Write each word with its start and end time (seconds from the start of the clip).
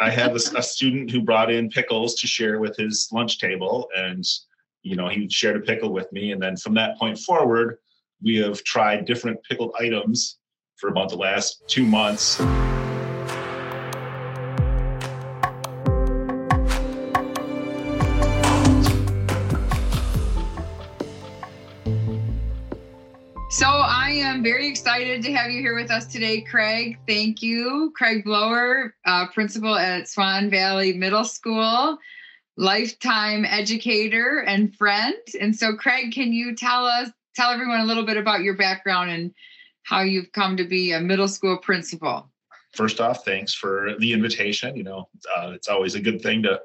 I 0.00 0.08
had 0.08 0.30
a, 0.30 0.58
a 0.58 0.62
student 0.62 1.10
who 1.10 1.20
brought 1.20 1.50
in 1.50 1.68
pickles 1.68 2.14
to 2.16 2.26
share 2.26 2.58
with 2.58 2.76
his 2.76 3.08
lunch 3.12 3.38
table, 3.38 3.88
and 3.94 4.24
you 4.82 4.96
know 4.96 5.08
he 5.08 5.28
shared 5.28 5.56
a 5.56 5.60
pickle 5.60 5.92
with 5.92 6.10
me, 6.10 6.32
and 6.32 6.42
then 6.42 6.56
from 6.56 6.74
that 6.74 6.98
point 6.98 7.18
forward, 7.18 7.78
we 8.22 8.36
have 8.36 8.64
tried 8.64 9.04
different 9.04 9.42
pickled 9.44 9.74
items 9.78 10.38
for 10.76 10.88
about 10.88 11.10
the 11.10 11.16
last 11.16 11.62
two 11.68 11.86
months. 11.86 12.40
Am 24.30 24.44
very 24.44 24.68
excited 24.68 25.22
to 25.22 25.32
have 25.32 25.50
you 25.50 25.60
here 25.60 25.74
with 25.74 25.90
us 25.90 26.06
today, 26.06 26.40
Craig. 26.40 26.98
Thank 27.08 27.42
you. 27.42 27.92
Craig 27.96 28.22
Blower, 28.22 28.94
uh, 29.04 29.26
principal 29.34 29.74
at 29.74 30.08
Swan 30.08 30.48
Valley 30.48 30.92
Middle 30.92 31.24
School, 31.24 31.98
lifetime 32.56 33.44
educator 33.44 34.44
and 34.46 34.72
friend. 34.76 35.16
And 35.40 35.54
so, 35.54 35.74
Craig, 35.74 36.12
can 36.12 36.32
you 36.32 36.54
tell 36.54 36.86
us, 36.86 37.10
tell 37.34 37.50
everyone 37.50 37.80
a 37.80 37.84
little 37.84 38.06
bit 38.06 38.16
about 38.16 38.42
your 38.42 38.56
background 38.56 39.10
and 39.10 39.34
how 39.82 40.02
you've 40.02 40.30
come 40.30 40.56
to 40.58 40.64
be 40.64 40.92
a 40.92 41.00
middle 41.00 41.28
school 41.28 41.58
principal? 41.58 42.30
First 42.72 43.00
off, 43.00 43.24
thanks 43.24 43.52
for 43.52 43.96
the 43.98 44.12
invitation. 44.12 44.76
You 44.76 44.84
know, 44.84 45.08
uh, 45.36 45.50
it's 45.56 45.66
always 45.66 45.96
a 45.96 46.00
good 46.00 46.22
thing 46.22 46.44
to 46.44 46.60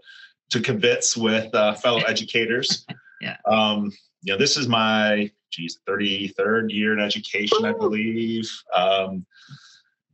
to 0.51 0.59
kibitz 0.59 1.17
with 1.17 1.53
uh, 1.55 1.73
fellow 1.73 2.01
educators. 2.07 2.85
yeah. 3.21 3.37
Um, 3.47 3.91
you 4.21 4.33
know, 4.33 4.37
this 4.37 4.55
is 4.55 4.67
my 4.67 5.31
geez, 5.55 5.79
33rd 5.87 6.71
year 6.71 6.93
in 6.93 6.99
education, 6.99 7.59
Ooh. 7.61 7.67
I 7.67 7.73
believe. 7.73 8.49
Um, 8.73 9.25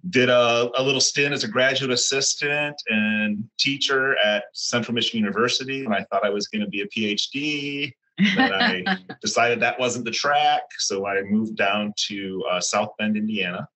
did 0.10 0.30
a, 0.30 0.72
a 0.78 0.82
little 0.82 1.02
stint 1.02 1.34
as 1.34 1.44
a 1.44 1.48
graduate 1.48 1.92
assistant 1.92 2.76
and 2.88 3.44
teacher 3.60 4.18
at 4.18 4.46
Central 4.54 4.96
Michigan 4.96 5.20
University, 5.20 5.86
and 5.86 5.94
I 5.94 6.04
thought 6.12 6.26
I 6.26 6.30
was 6.30 6.48
going 6.48 6.64
to 6.64 6.68
be 6.68 6.82
a 6.82 6.88
PhD. 6.88 7.94
Then 8.36 8.54
I 8.54 8.98
decided 9.22 9.60
that 9.60 9.80
wasn't 9.80 10.06
the 10.06 10.12
track, 10.12 10.64
so 10.80 11.06
I 11.06 11.22
moved 11.22 11.56
down 11.56 11.94
to 12.08 12.44
uh, 12.50 12.60
South 12.60 12.90
Bend, 12.98 13.16
Indiana, 13.16 13.68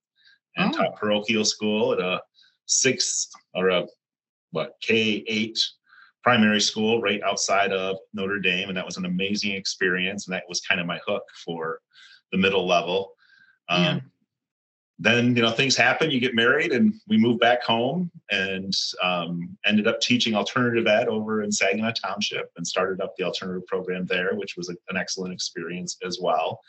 and 0.57 0.73
oh. 0.73 0.77
taught 0.77 0.95
parochial 0.95 1.45
school 1.45 1.93
at 1.93 1.99
a 1.99 2.21
six 2.65 3.29
or 3.53 3.69
a 3.69 3.85
what 4.51 4.75
K 4.81 5.23
eight 5.27 5.59
primary 6.25 6.59
school 6.59 6.99
right 6.99 7.21
outside 7.21 7.71
of 7.71 7.97
Notre 8.15 8.39
Dame, 8.39 8.69
and 8.69 8.75
that 8.75 8.85
was 8.85 8.97
an 8.97 9.05
amazing 9.05 9.51
experience. 9.51 10.25
And 10.25 10.33
that 10.33 10.49
was 10.49 10.59
kind 10.59 10.81
of 10.81 10.87
my 10.87 10.99
hook 11.05 11.21
for 11.45 11.81
the 12.31 12.37
middle 12.39 12.67
level. 12.67 13.11
Um, 13.69 13.83
yeah. 13.83 13.99
Then 14.97 15.35
you 15.35 15.43
know 15.43 15.51
things 15.51 15.75
happen. 15.75 16.09
You 16.09 16.19
get 16.19 16.33
married, 16.33 16.71
and 16.71 16.95
we 17.07 17.17
moved 17.17 17.41
back 17.41 17.61
home, 17.61 18.09
and 18.31 18.73
um, 19.03 19.55
ended 19.65 19.87
up 19.87 20.01
teaching 20.01 20.33
alternative 20.33 20.87
ed 20.87 21.09
over 21.09 21.43
in 21.43 21.51
Saginaw 21.51 21.91
Township, 21.91 22.51
and 22.57 22.65
started 22.65 23.01
up 23.01 23.15
the 23.17 23.23
alternative 23.23 23.67
program 23.67 24.05
there, 24.07 24.33
which 24.33 24.57
was 24.57 24.69
a, 24.69 24.75
an 24.89 24.97
excellent 24.97 25.33
experience 25.33 25.97
as 26.03 26.17
well. 26.19 26.59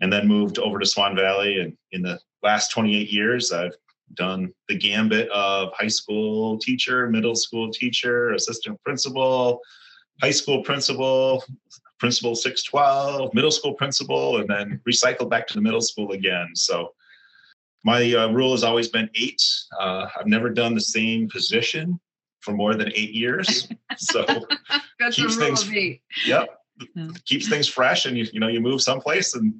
And 0.00 0.12
then 0.12 0.28
moved 0.28 0.58
over 0.58 0.78
to 0.78 0.86
Swan 0.86 1.16
Valley, 1.16 1.58
and 1.60 1.76
in 1.90 2.02
the 2.02 2.20
last 2.42 2.70
28 2.70 3.10
years, 3.10 3.50
I've 3.50 3.74
done 4.14 4.52
the 4.68 4.76
gambit 4.76 5.28
of 5.30 5.72
high 5.72 5.88
school 5.88 6.58
teacher, 6.58 7.08
middle 7.08 7.34
school 7.34 7.70
teacher, 7.70 8.32
assistant 8.32 8.82
principal, 8.84 9.60
high 10.20 10.30
school 10.30 10.62
principal, 10.62 11.44
principal 11.98 12.34
612, 12.34 13.34
middle 13.34 13.50
school 13.50 13.74
principal, 13.74 14.38
and 14.38 14.48
then 14.48 14.80
recycled 14.88 15.30
back 15.30 15.46
to 15.48 15.54
the 15.54 15.60
middle 15.60 15.80
school 15.80 16.12
again. 16.12 16.48
So 16.54 16.92
my 17.84 18.12
uh, 18.14 18.28
rule 18.32 18.52
has 18.52 18.64
always 18.64 18.88
been 18.88 19.08
eight. 19.14 19.42
Uh, 19.78 20.06
I've 20.18 20.26
never 20.26 20.50
done 20.50 20.74
the 20.74 20.80
same 20.80 21.28
position 21.28 22.00
for 22.40 22.52
more 22.52 22.74
than 22.74 22.92
eight 22.94 23.12
years. 23.12 23.68
So 23.98 24.26
keeps 25.12 25.36
things, 25.36 25.66
yep, 26.26 26.48
mm-hmm. 26.78 27.12
keeps 27.24 27.48
things 27.48 27.66
fresh. 27.66 28.04
And 28.04 28.18
you, 28.18 28.26
you 28.30 28.40
know, 28.40 28.48
you 28.48 28.60
move 28.60 28.82
someplace 28.82 29.34
and 29.34 29.54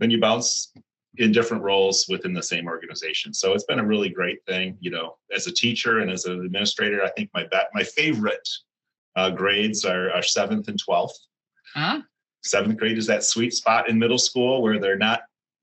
then 0.00 0.10
you 0.10 0.20
bounce 0.20 0.74
in 1.18 1.32
different 1.32 1.62
roles 1.62 2.06
within 2.08 2.32
the 2.32 2.42
same 2.42 2.66
organization. 2.68 3.34
So 3.34 3.52
it's 3.52 3.64
been 3.64 3.80
a 3.80 3.86
really 3.86 4.08
great 4.08 4.44
thing, 4.46 4.76
you 4.80 4.90
know, 4.90 5.16
as 5.34 5.46
a 5.46 5.52
teacher 5.52 5.98
and 5.98 6.10
as 6.10 6.24
an 6.24 6.44
administrator. 6.44 7.02
I 7.02 7.10
think 7.10 7.30
my 7.34 7.46
my 7.74 7.82
favorite 7.82 8.48
uh, 9.16 9.30
grades 9.30 9.84
are, 9.84 10.10
are 10.12 10.22
seventh 10.22 10.68
and 10.68 10.80
12th. 10.82 11.10
Uh-huh. 11.76 12.00
Seventh 12.42 12.78
grade 12.78 12.96
is 12.96 13.06
that 13.06 13.24
sweet 13.24 13.52
spot 13.52 13.88
in 13.88 13.98
middle 13.98 14.18
school 14.18 14.62
where 14.62 14.78
they're 14.78 14.96
not, 14.96 15.22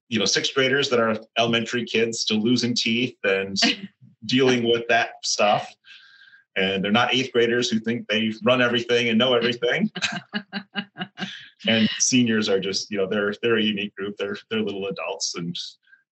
you 0.10 0.20
know, 0.20 0.26
sixth 0.26 0.54
graders 0.54 0.90
that 0.90 1.00
are 1.00 1.18
elementary 1.38 1.86
kids 1.86 2.20
still 2.20 2.42
losing 2.42 2.76
teeth 2.76 3.18
and 3.24 3.58
dealing 4.26 4.70
with 4.70 4.88
that 4.90 5.12
stuff 5.24 5.74
and 6.58 6.84
they're 6.84 6.92
not 6.92 7.14
eighth 7.14 7.32
graders 7.32 7.70
who 7.70 7.80
think 7.80 8.08
they 8.08 8.34
run 8.44 8.62
everything 8.62 9.10
and 9.10 9.18
know 9.18 9.34
everything. 9.34 9.90
and 11.68 11.88
seniors 12.00 12.50
are 12.50 12.60
just, 12.60 12.90
you 12.92 12.98
know, 12.98 13.08
they're 13.08 13.34
they're 13.42 13.58
a 13.58 13.64
unique 13.64 13.96
group. 13.96 14.16
They're 14.18 14.38
they're 14.50 14.62
little 14.62 14.88
adults, 14.88 15.36
and 15.36 15.56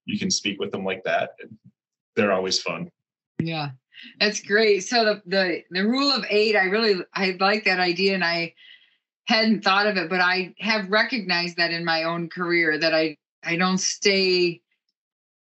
you 0.06 0.20
can 0.20 0.30
speak 0.30 0.60
with 0.60 0.72
them 0.72 0.86
like 0.86 1.04
that, 1.04 1.32
and 1.42 1.58
they're 2.16 2.32
always 2.32 2.62
fun. 2.62 2.90
Yeah, 3.40 3.72
that's 4.20 4.40
great. 4.40 4.82
So 4.82 5.04
the 5.04 5.22
the 5.26 5.64
the 5.72 5.86
rule 5.86 6.12
of 6.12 6.26
eight, 6.30 6.56
I 6.56 6.66
really 6.66 7.04
I 7.14 7.36
like 7.40 7.66
that 7.66 7.80
idea, 7.80 8.14
and 8.14 8.24
I 8.24 8.54
hadn't 9.28 9.64
thought 9.64 9.88
of 9.88 9.98
it, 9.98 10.10
but 10.10 10.22
I 10.22 10.54
have 10.60 10.92
recognized 10.92 11.58
that 11.58 11.72
in 11.72 11.84
my 11.84 12.04
own 12.04 12.30
career 12.30 12.78
that 12.78 12.94
I 12.94 13.18
I 13.44 13.56
don't 13.56 13.80
stay 13.80 14.62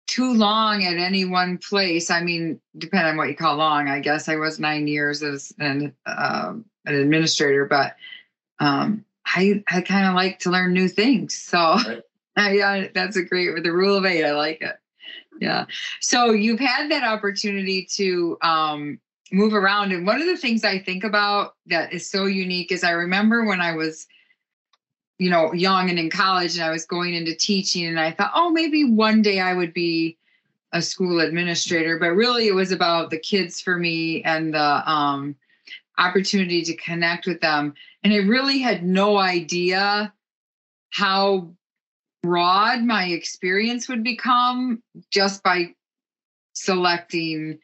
too 0.06 0.32
long 0.34 0.84
at 0.84 0.96
any 0.96 1.24
one 1.24 1.58
place. 1.58 2.10
I 2.10 2.22
mean, 2.22 2.60
depending 2.78 3.12
on 3.12 3.16
what 3.16 3.28
you 3.28 3.36
call 3.36 3.56
long, 3.56 3.88
I 3.88 4.00
guess 4.00 4.28
I 4.28 4.36
was 4.36 4.60
nine 4.60 4.86
years 4.86 5.22
as 5.22 5.52
an 5.58 5.94
uh, 6.06 6.54
an 6.86 6.94
administrator, 6.94 7.64
but 7.66 7.96
um, 8.60 9.04
I 9.26 9.62
I 9.68 9.80
kind 9.80 10.06
of 10.06 10.14
like 10.14 10.38
to 10.40 10.50
learn 10.50 10.72
new 10.72 10.88
things. 10.88 11.34
So 11.34 11.58
right. 11.58 12.02
yeah, 12.54 12.88
that's 12.94 13.16
a 13.16 13.22
great 13.22 13.62
the 13.62 13.72
rule 13.72 13.96
of 13.96 14.04
eight. 14.04 14.24
I 14.24 14.32
like 14.32 14.60
it. 14.60 14.76
Yeah. 15.40 15.66
So 16.00 16.30
you've 16.30 16.60
had 16.60 16.90
that 16.90 17.02
opportunity 17.02 17.86
to 17.96 18.38
um, 18.42 19.00
move 19.32 19.54
around, 19.54 19.92
and 19.92 20.06
one 20.06 20.20
of 20.20 20.26
the 20.26 20.36
things 20.36 20.64
I 20.64 20.78
think 20.78 21.02
about 21.02 21.54
that 21.66 21.92
is 21.92 22.08
so 22.08 22.26
unique 22.26 22.70
is 22.70 22.84
I 22.84 22.90
remember 22.90 23.44
when 23.44 23.60
I 23.60 23.74
was 23.74 24.06
you 25.18 25.30
know, 25.30 25.52
young 25.52 25.90
and 25.90 25.98
in 25.98 26.10
college, 26.10 26.54
and 26.54 26.64
I 26.64 26.70
was 26.70 26.86
going 26.86 27.14
into 27.14 27.34
teaching, 27.34 27.86
and 27.86 28.00
I 28.00 28.10
thought, 28.10 28.32
oh, 28.34 28.50
maybe 28.50 28.84
one 28.84 29.22
day 29.22 29.40
I 29.40 29.54
would 29.54 29.72
be 29.72 30.18
a 30.72 30.82
school 30.82 31.20
administrator. 31.20 31.98
But 31.98 32.10
really, 32.10 32.48
it 32.48 32.54
was 32.54 32.72
about 32.72 33.10
the 33.10 33.18
kids 33.18 33.60
for 33.60 33.78
me 33.78 34.22
and 34.24 34.52
the 34.52 34.90
um, 34.90 35.36
opportunity 35.98 36.62
to 36.62 36.76
connect 36.76 37.26
with 37.26 37.40
them. 37.40 37.74
And 38.02 38.12
I 38.12 38.18
really 38.18 38.58
had 38.58 38.84
no 38.84 39.16
idea 39.16 40.12
how 40.90 41.50
broad 42.22 42.82
my 42.82 43.04
experience 43.06 43.88
would 43.88 44.02
become 44.02 44.82
just 45.10 45.42
by 45.42 45.74
selecting 46.54 47.58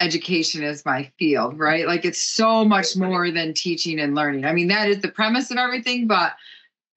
education 0.00 0.62
as 0.62 0.84
my 0.84 1.10
field, 1.18 1.58
right? 1.58 1.86
Like 1.86 2.04
it's 2.04 2.22
so 2.22 2.64
much 2.64 2.96
more 2.96 3.30
than 3.30 3.54
teaching 3.54 3.98
and 3.98 4.14
learning. 4.14 4.44
I 4.44 4.52
mean, 4.52 4.68
that 4.68 4.88
is 4.88 5.00
the 5.00 5.08
premise 5.08 5.50
of 5.50 5.56
everything, 5.56 6.06
but 6.06 6.34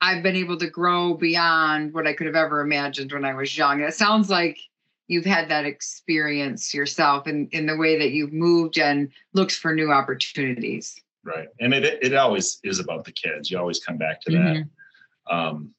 I've 0.01 0.23
been 0.23 0.35
able 0.35 0.57
to 0.57 0.69
grow 0.69 1.13
beyond 1.13 1.93
what 1.93 2.07
I 2.07 2.13
could 2.13 2.27
have 2.27 2.35
ever 2.35 2.61
imagined 2.61 3.11
when 3.11 3.25
I 3.25 3.33
was 3.33 3.57
young. 3.57 3.79
And 3.79 3.89
it 3.89 3.95
sounds 3.95 4.29
like 4.29 4.57
you've 5.07 5.25
had 5.25 5.49
that 5.49 5.65
experience 5.65 6.73
yourself 6.73 7.27
in, 7.27 7.47
in 7.51 7.65
the 7.65 7.75
way 7.75 7.97
that 7.97 8.11
you've 8.11 8.31
moved 8.31 8.77
and 8.77 9.09
looked 9.33 9.55
for 9.55 9.73
new 9.73 9.91
opportunities. 9.91 11.01
Right. 11.23 11.49
And 11.59 11.73
it, 11.73 11.99
it 12.01 12.15
always 12.15 12.59
is 12.63 12.79
about 12.79 13.03
the 13.03 13.11
kids. 13.11 13.51
You 13.51 13.59
always 13.59 13.79
come 13.79 13.97
back 13.97 14.21
to 14.21 14.31
that. 14.31 14.37
Mm-hmm. 14.37 15.35
Um, 15.35 15.73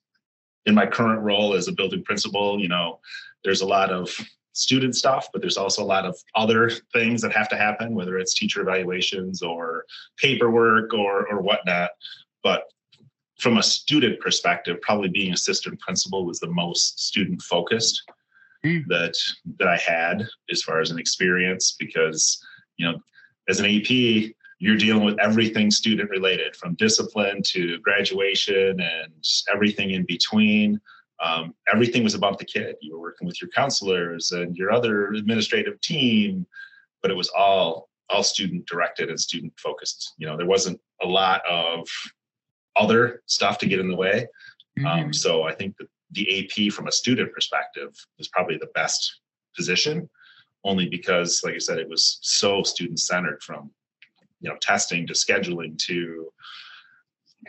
in 0.66 0.74
my 0.74 0.86
current 0.86 1.22
role 1.22 1.54
as 1.54 1.68
a 1.68 1.72
building 1.72 2.04
principal, 2.04 2.60
you 2.60 2.68
know, 2.68 3.00
there's 3.42 3.62
a 3.62 3.66
lot 3.66 3.90
of 3.90 4.14
student 4.52 4.94
stuff, 4.94 5.28
but 5.32 5.40
there's 5.40 5.56
also 5.56 5.82
a 5.82 5.84
lot 5.84 6.04
of 6.04 6.16
other 6.34 6.70
things 6.92 7.22
that 7.22 7.32
have 7.32 7.48
to 7.48 7.56
happen, 7.56 7.94
whether 7.94 8.18
it's 8.18 8.34
teacher 8.34 8.60
evaluations 8.60 9.42
or 9.42 9.86
paperwork 10.18 10.92
or 10.92 11.26
or 11.28 11.40
whatnot. 11.40 11.90
But 12.42 12.64
from 13.40 13.56
a 13.56 13.62
student 13.62 14.20
perspective, 14.20 14.80
probably 14.82 15.08
being 15.08 15.32
assistant 15.32 15.80
principal 15.80 16.26
was 16.26 16.40
the 16.40 16.50
most 16.50 17.00
student 17.00 17.40
focused 17.42 18.02
mm. 18.64 18.82
that 18.88 19.14
that 19.58 19.68
I 19.68 19.76
had 19.76 20.26
as 20.50 20.62
far 20.62 20.80
as 20.80 20.90
an 20.90 20.98
experience 20.98 21.76
because 21.78 22.38
you 22.76 22.86
know 22.86 22.98
as 23.48 23.60
an 23.60 23.66
AP 23.66 24.32
you're 24.60 24.76
dealing 24.76 25.04
with 25.04 25.18
everything 25.20 25.70
student 25.70 26.10
related 26.10 26.54
from 26.54 26.74
discipline 26.74 27.40
to 27.46 27.78
graduation 27.78 28.78
and 28.78 29.12
everything 29.50 29.92
in 29.92 30.04
between. 30.04 30.78
Um, 31.22 31.54
everything 31.72 32.04
was 32.04 32.14
about 32.14 32.38
the 32.38 32.44
kid. 32.44 32.76
You 32.82 32.94
were 32.94 33.00
working 33.00 33.26
with 33.26 33.40
your 33.40 33.50
counselors 33.50 34.32
and 34.32 34.54
your 34.56 34.70
other 34.70 35.08
administrative 35.08 35.80
team, 35.80 36.46
but 37.00 37.10
it 37.10 37.16
was 37.16 37.30
all 37.30 37.88
all 38.10 38.22
student 38.22 38.66
directed 38.66 39.08
and 39.08 39.18
student 39.18 39.52
focused. 39.58 40.14
You 40.18 40.26
know, 40.26 40.36
there 40.36 40.46
wasn't 40.46 40.80
a 41.00 41.06
lot 41.06 41.42
of 41.48 41.88
other 42.76 43.22
stuff 43.26 43.58
to 43.58 43.66
get 43.66 43.80
in 43.80 43.88
the 43.88 43.96
way. 43.96 44.26
Um, 44.78 44.84
mm-hmm. 44.84 45.04
Um, 45.06 45.12
so 45.12 45.42
I 45.42 45.54
think 45.54 45.76
that 45.78 45.88
the 46.12 46.66
AP 46.66 46.72
from 46.72 46.88
a 46.88 46.92
student 46.92 47.32
perspective 47.32 47.94
is 48.18 48.28
probably 48.28 48.56
the 48.58 48.70
best 48.74 49.20
position. 49.56 50.08
only 50.62 50.88
because, 50.88 51.40
like 51.42 51.54
I 51.54 51.58
said, 51.58 51.78
it 51.78 51.88
was 51.88 52.18
so 52.22 52.62
student 52.62 53.00
centered 53.00 53.42
from 53.42 53.70
you 54.40 54.50
know 54.50 54.56
testing 54.60 55.06
to 55.06 55.14
scheduling 55.14 55.78
to 55.86 56.30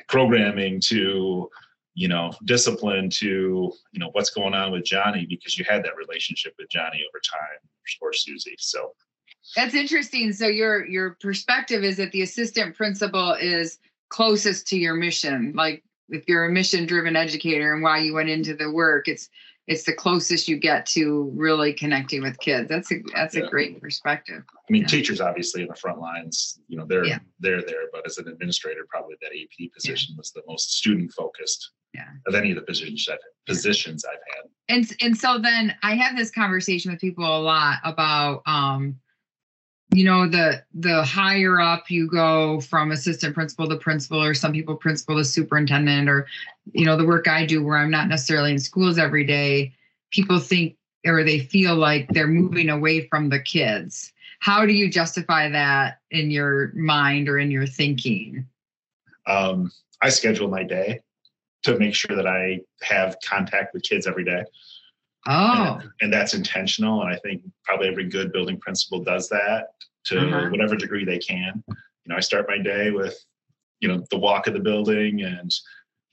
programming 0.07 0.79
to 0.81 1.49
you 1.93 2.07
know 2.07 2.31
discipline 2.45 3.09
to 3.09 3.73
you 3.91 3.99
know 3.99 4.09
what's 4.13 4.29
going 4.29 4.53
on 4.53 4.71
with 4.71 4.85
Johnny 4.85 5.25
because 5.25 5.57
you 5.57 5.65
had 5.67 5.83
that 5.83 5.97
relationship 5.97 6.53
with 6.57 6.69
Johnny 6.69 7.03
over 7.09 7.19
time 7.19 7.59
or 8.01 8.13
Susie. 8.13 8.55
So 8.57 8.93
that's 9.55 9.75
interesting. 9.75 10.31
So 10.33 10.47
your 10.47 10.85
your 10.85 11.17
perspective 11.21 11.83
is 11.83 11.97
that 11.97 12.11
the 12.11 12.21
assistant 12.21 12.75
principal 12.75 13.33
is 13.33 13.79
closest 14.11 14.67
to 14.67 14.77
your 14.77 14.93
mission. 14.93 15.53
Like 15.55 15.83
if 16.09 16.23
you're 16.27 16.45
a 16.45 16.51
mission 16.51 16.85
driven 16.85 17.15
educator 17.15 17.73
and 17.73 17.81
why 17.81 17.99
you 17.99 18.13
went 18.13 18.29
into 18.29 18.55
the 18.55 18.71
work, 18.71 19.07
it's 19.07 19.29
it's 19.67 19.83
the 19.83 19.93
closest 19.93 20.47
you 20.47 20.57
get 20.57 20.85
to 20.87 21.31
really 21.35 21.71
connecting 21.71 22.21
with 22.21 22.37
kids. 22.39 22.67
That's 22.67 22.91
a 22.91 22.95
that's 23.13 23.35
yeah. 23.35 23.43
a 23.43 23.49
great 23.49 23.81
perspective. 23.81 24.43
I 24.53 24.71
mean, 24.71 24.81
yeah. 24.81 24.87
teachers 24.87 25.21
obviously 25.21 25.61
in 25.61 25.67
the 25.67 25.75
front 25.75 25.99
lines, 25.99 26.59
you 26.67 26.77
know, 26.77 26.85
they're 26.85 27.05
yeah. 27.05 27.19
they're 27.39 27.61
there, 27.61 27.87
but 27.93 28.05
as 28.05 28.17
an 28.17 28.27
administrator, 28.27 28.85
probably 28.89 29.15
that 29.21 29.31
AP 29.31 29.71
position 29.73 30.15
was 30.17 30.31
the 30.31 30.41
most 30.47 30.73
student 30.73 31.11
focused 31.13 31.71
yeah. 31.93 32.07
of 32.27 32.35
any 32.35 32.51
of 32.51 32.55
the 32.55 32.63
positions 32.63 33.07
I've, 33.09 33.19
positions 33.45 34.03
I've 34.03 34.19
had. 34.35 34.49
And 34.67 34.91
and 35.01 35.17
so 35.17 35.37
then 35.37 35.75
I 35.83 35.95
have 35.95 36.17
this 36.17 36.31
conversation 36.31 36.91
with 36.91 36.99
people 36.99 37.25
a 37.25 37.39
lot 37.39 37.77
about 37.85 38.41
um 38.45 38.97
you 39.93 40.05
know 40.05 40.27
the 40.27 40.63
the 40.73 41.03
higher 41.03 41.59
up 41.59 41.91
you 41.91 42.07
go 42.07 42.61
from 42.61 42.91
assistant 42.91 43.33
principal 43.33 43.67
to 43.67 43.75
principal 43.75 44.23
or 44.23 44.33
some 44.33 44.53
people 44.53 44.75
principal 44.75 45.17
to 45.17 45.25
superintendent 45.25 46.07
or 46.07 46.27
you 46.71 46.85
know 46.85 46.95
the 46.95 47.05
work 47.05 47.27
i 47.27 47.45
do 47.45 47.63
where 47.63 47.77
i'm 47.77 47.91
not 47.91 48.07
necessarily 48.07 48.51
in 48.51 48.59
schools 48.59 48.97
every 48.97 49.25
day 49.25 49.73
people 50.11 50.39
think 50.39 50.75
or 51.05 51.23
they 51.23 51.39
feel 51.39 51.75
like 51.75 52.07
they're 52.09 52.27
moving 52.27 52.69
away 52.69 53.07
from 53.07 53.29
the 53.29 53.39
kids. 53.39 54.13
How 54.39 54.65
do 54.65 54.73
you 54.73 54.89
justify 54.89 55.49
that 55.49 55.99
in 56.11 56.31
your 56.31 56.71
mind 56.75 57.29
or 57.29 57.39
in 57.39 57.51
your 57.51 57.67
thinking? 57.67 58.45
Um, 59.27 59.71
i 60.01 60.09
schedule 60.09 60.47
my 60.47 60.63
day 60.63 60.99
to 61.61 61.77
make 61.77 61.93
sure 61.93 62.15
that 62.15 62.25
i 62.25 62.59
have 62.81 63.15
contact 63.23 63.71
with 63.71 63.83
kids 63.83 64.07
every 64.07 64.23
day 64.23 64.43
Oh. 65.27 65.79
And, 65.81 65.91
and, 66.01 66.13
that's 66.13 66.33
intentional. 66.33 67.01
And 67.01 67.11
I 67.13 67.17
think 67.17 67.43
probably 67.63 67.87
every 67.87 68.05
good 68.05 68.31
building 68.31 68.59
principal 68.59 69.03
does 69.03 69.29
that 69.29 69.67
to 70.05 70.19
uh-huh. 70.19 70.49
whatever 70.49 70.75
degree 70.75 71.05
they 71.05 71.19
can. 71.19 71.63
You 71.67 71.75
know, 72.07 72.15
I 72.15 72.21
start 72.21 72.47
my 72.49 72.57
day 72.57 72.89
with, 72.89 73.23
you 73.79 73.87
know, 73.87 74.03
the 74.09 74.17
walk 74.17 74.47
of 74.47 74.53
the 74.53 74.59
building 74.59 75.21
and 75.21 75.51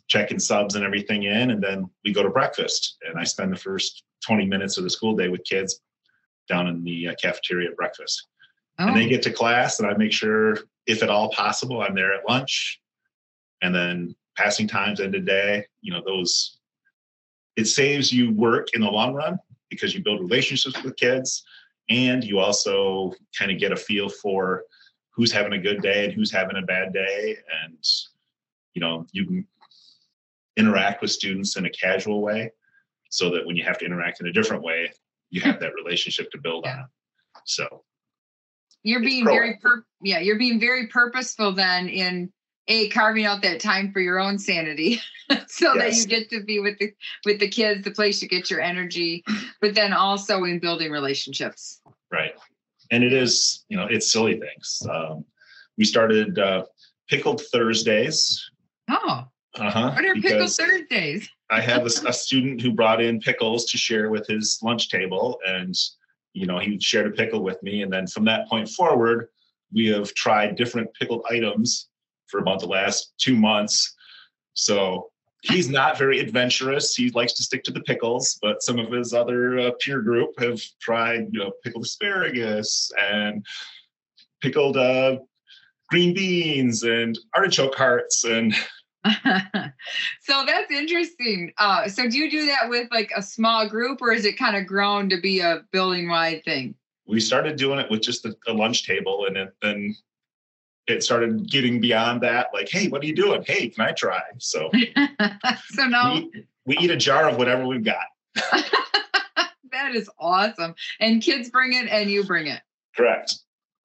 checking 0.09 0.39
subs 0.39 0.75
and 0.75 0.85
everything 0.85 1.23
in. 1.23 1.51
And 1.51 1.63
then 1.63 1.89
we 2.05 2.13
go 2.13 2.23
to 2.23 2.31
breakfast. 2.31 2.99
And 3.09 3.19
I 3.19 3.25
spend 3.25 3.53
the 3.53 3.59
first 3.59 4.03
20 4.27 4.47
minutes 4.47 4.77
of 4.77 4.85
the 4.85 4.91
school 4.91 5.17
day 5.17 5.29
with 5.29 5.45
kids 5.45 5.81
down 6.49 6.67
in 6.67 6.83
the 6.83 7.09
uh, 7.09 7.15
cafeteria 7.21 7.71
at 7.71 7.77
breakfast. 7.77 8.27
Oh. 8.79 8.89
And 8.89 8.97
they 8.97 9.07
oh. 9.07 9.09
get 9.09 9.23
to 9.23 9.33
class, 9.33 9.81
and 9.81 9.89
I 9.89 9.97
make 9.97 10.13
sure, 10.13 10.59
if 10.87 11.03
at 11.03 11.11
all 11.11 11.31
possible, 11.31 11.83
I'm 11.83 11.95
there 11.95 12.15
at 12.15 12.29
lunch. 12.29 12.81
And 13.61 13.75
then 13.75 14.15
passing 14.37 14.69
times 14.69 15.01
end 15.01 15.15
of 15.15 15.27
day, 15.27 15.67
you 15.81 15.93
know, 15.93 16.03
those 16.07 16.58
it 17.59 17.67
saves 17.67 18.13
you 18.13 18.31
work 18.31 18.69
in 18.75 18.81
the 18.81 18.89
long 18.89 19.13
run 19.13 19.37
because 19.69 19.93
you 19.93 20.01
build 20.01 20.21
relationships 20.21 20.81
with 20.85 20.95
kids 20.95 21.43
and 21.91 22.23
you 22.23 22.39
also 22.39 23.13
kind 23.37 23.51
of 23.51 23.59
get 23.59 23.73
a 23.73 23.77
feel 23.77 24.09
for 24.09 24.63
who's 25.11 25.33
having 25.33 25.55
a 25.55 25.59
good 25.59 25.83
day 25.83 26.05
and 26.05 26.15
who's 26.15 26.31
having 26.31 26.57
a 26.57 26.63
bad 26.63 26.93
day. 26.93 27.37
And 27.65 27.85
you 28.75 28.81
know 28.81 29.05
you 29.11 29.27
can 29.27 29.47
interact 30.57 31.03
with 31.03 31.11
students 31.11 31.57
in 31.57 31.67
a 31.67 31.71
casual 31.71 32.23
way 32.23 32.53
so 33.11 33.29
that 33.31 33.45
when 33.45 33.57
you 33.57 33.65
have 33.65 33.79
to 33.79 33.85
interact 33.85 34.21
in 34.21 34.29
a 34.29 34.33
different 34.33 34.63
way 34.63 34.93
you 35.31 35.41
have 35.41 35.59
that 35.59 35.75
relationship 35.75 36.31
to 36.31 36.39
build 36.39 36.65
on. 36.65 36.87
So 37.45 37.83
you're 38.85 39.01
being 39.01 39.25
very 39.25 39.59
pur- 39.61 39.85
yeah 40.01 40.21
you're 40.21 40.39
being 40.39 40.61
very 40.61 40.87
purposeful 40.87 41.53
then 41.53 41.89
in 41.89 42.33
a 42.69 42.89
carving 42.91 43.25
out 43.25 43.43
that 43.43 43.61
time 43.61 43.93
for 43.93 44.01
your 44.01 44.19
own 44.19 44.39
sanity 44.39 45.01
so 45.49 45.75
yes. 45.75 45.77
that 45.77 45.97
you 45.97 46.07
get 46.07 46.31
to 46.31 46.45
be 46.45 46.61
with 46.61 46.79
the 46.79 46.93
with 47.25 47.41
the 47.41 47.49
kids 47.49 47.83
the 47.85 47.91
place 47.91 48.23
you 48.23 48.29
get 48.29 48.51
your 48.51 48.61
energy 48.61 49.25
but 49.61 49.75
then 49.75 49.93
also 49.93 50.45
in 50.45 50.59
building 50.59 50.93
relationships. 50.93 51.81
Right. 52.13 52.33
And 52.91 53.03
it 53.03 53.13
is 53.13 53.65
you 53.69 53.77
know 53.77 53.87
it's 53.91 54.11
silly 54.11 54.39
things. 54.39 54.83
Um, 54.89 55.25
we 55.77 55.85
started 55.85 56.39
uh, 56.39 56.65
pickled 57.09 57.43
thursdays. 57.53 58.51
Oh. 58.89 59.25
Uh-huh 59.59 59.91
what 59.91 60.05
are 60.05 60.15
pickled 60.15 60.53
thursdays? 60.53 61.29
I 61.51 61.61
have 61.61 61.83
a, 61.83 62.09
a 62.09 62.13
student 62.13 62.61
who 62.61 62.73
brought 62.73 63.01
in 63.01 63.19
pickles 63.19 63.65
to 63.67 63.79
share 63.79 64.11
with 64.11 64.27
his 64.27 64.61
lunch 64.63 64.89
table 64.89 65.41
and 65.47 65.75
you 66.35 66.47
know 66.47 66.59
he 66.59 66.79
shared 66.79 67.07
a 67.07 67.11
pickle 67.11 67.43
with 67.43 67.63
me 67.63 67.83
and 67.83 67.93
then 67.93 68.07
from 68.07 68.25
that 68.27 68.49
point 68.49 68.69
forward 68.69 69.29
we 69.73 69.87
have 69.89 70.13
tried 70.15 70.57
different 70.57 70.93
pickled 70.95 71.25
items 71.31 71.89
for 72.29 72.39
about 72.39 72.61
the 72.61 72.67
last 72.67 73.13
two 73.19 73.37
months. 73.37 73.95
So 74.55 75.11
he's 75.43 75.69
not 75.69 75.99
very 75.99 76.21
adventurous. 76.21 76.95
He 76.95 77.11
likes 77.11 77.33
to 77.35 77.43
stick 77.43 77.65
to 77.65 77.73
the 77.73 77.81
pickles, 77.81 78.39
but 78.43 78.63
some 78.63 78.79
of 78.79 78.91
his 78.91 79.13
other 79.13 79.59
uh, 79.59 79.71
peer 79.81 80.01
group 80.01 80.39
have 80.39 80.61
tried, 80.81 81.29
you 81.33 81.41
know, 81.41 81.53
pickled 81.63 81.85
asparagus 81.85 82.91
and 83.01 83.45
pickled 84.41 84.77
uh, 84.77 85.19
green 85.91 86.15
beans 86.15 86.83
and 86.83 87.19
artichoke 87.35 87.75
hearts 87.75 88.25
and. 88.25 88.55
so 90.21 90.45
that's 90.45 90.71
interesting. 90.71 91.53
Uh, 91.59 91.89
so 91.89 92.11
do 92.11 92.19
you 92.19 92.31
do 92.31 92.47
that 92.47 92.69
with 92.69 92.89
like 92.91 93.11
a 93.17 93.23
small 93.23 93.67
group, 93.67 94.03
or 94.03 94.13
is 94.13 94.25
it 94.25 94.37
kind 94.37 94.57
of 94.57 94.67
grown 94.67 95.09
to 95.09 95.21
be 95.21 95.41
a 95.41 95.63
building 95.73 96.09
wide 96.09 96.45
thing? 96.45 96.75
We 97.07 97.21
started 97.21 97.57
doing 97.57 97.79
it 97.79 97.91
with 97.91 98.03
just 98.03 98.27
a, 98.27 98.37
a 98.49 98.53
lunch 98.53 98.85
table, 98.85 99.27
and 99.27 99.51
then 99.63 99.97
it 100.89 101.03
started 101.03 101.49
getting 101.49 101.81
beyond 101.81 102.23
that. 102.23 102.49
Like, 102.53 102.69
hey, 102.69 102.89
what 102.89 103.03
are 103.03 103.07
you 103.07 103.15
doing? 103.15 103.45
Hey, 103.47 103.69
can 103.69 103.85
I 103.85 103.93
try? 103.93 104.23
So, 104.39 104.71
so 105.71 105.87
now 105.87 106.15
we, 106.15 106.45
we 106.67 106.79
eat 106.79 106.91
a 106.91 106.97
jar 106.97 107.29
of 107.29 107.37
whatever 107.37 107.67
we've 107.67 107.85
got. 107.85 108.07
that 108.35 109.95
is 109.95 110.11
awesome. 110.19 110.75
And 111.01 111.23
kids 111.23 111.51
bring 111.51 111.75
it, 111.75 111.89
and 111.89 112.11
you 112.11 112.25
bring 112.25 112.47
it. 112.47 112.61
Correct. 112.97 113.35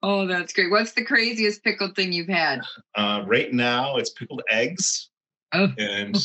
Oh, 0.02 0.28
that's 0.28 0.54
great. 0.54 0.72
What's 0.72 0.94
the 0.94 1.04
craziest 1.04 1.64
pickled 1.64 1.96
thing 1.96 2.12
you've 2.12 2.28
had? 2.28 2.62
Uh, 2.96 3.24
right 3.26 3.54
now, 3.54 3.98
it's 3.98 4.10
pickled 4.10 4.42
eggs. 4.50 5.10
Oh. 5.54 5.70
And 5.78 6.18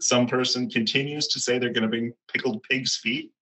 some 0.00 0.26
person 0.26 0.68
continues 0.68 1.28
to 1.28 1.40
say 1.40 1.58
they're 1.58 1.72
going 1.72 1.82
to 1.82 1.88
bring 1.88 2.12
pickled 2.32 2.62
pig's 2.64 2.96
feet. 2.96 3.32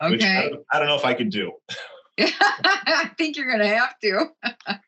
Okay. 0.00 0.10
Which 0.10 0.22
I, 0.22 0.50
I 0.72 0.78
don't 0.78 0.88
know 0.88 0.96
if 0.96 1.04
I 1.04 1.14
could 1.14 1.30
do. 1.30 1.52
I 2.20 3.10
think 3.18 3.36
you're 3.36 3.46
going 3.46 3.58
to 3.58 3.76
have 3.76 3.98
to. 4.00 4.78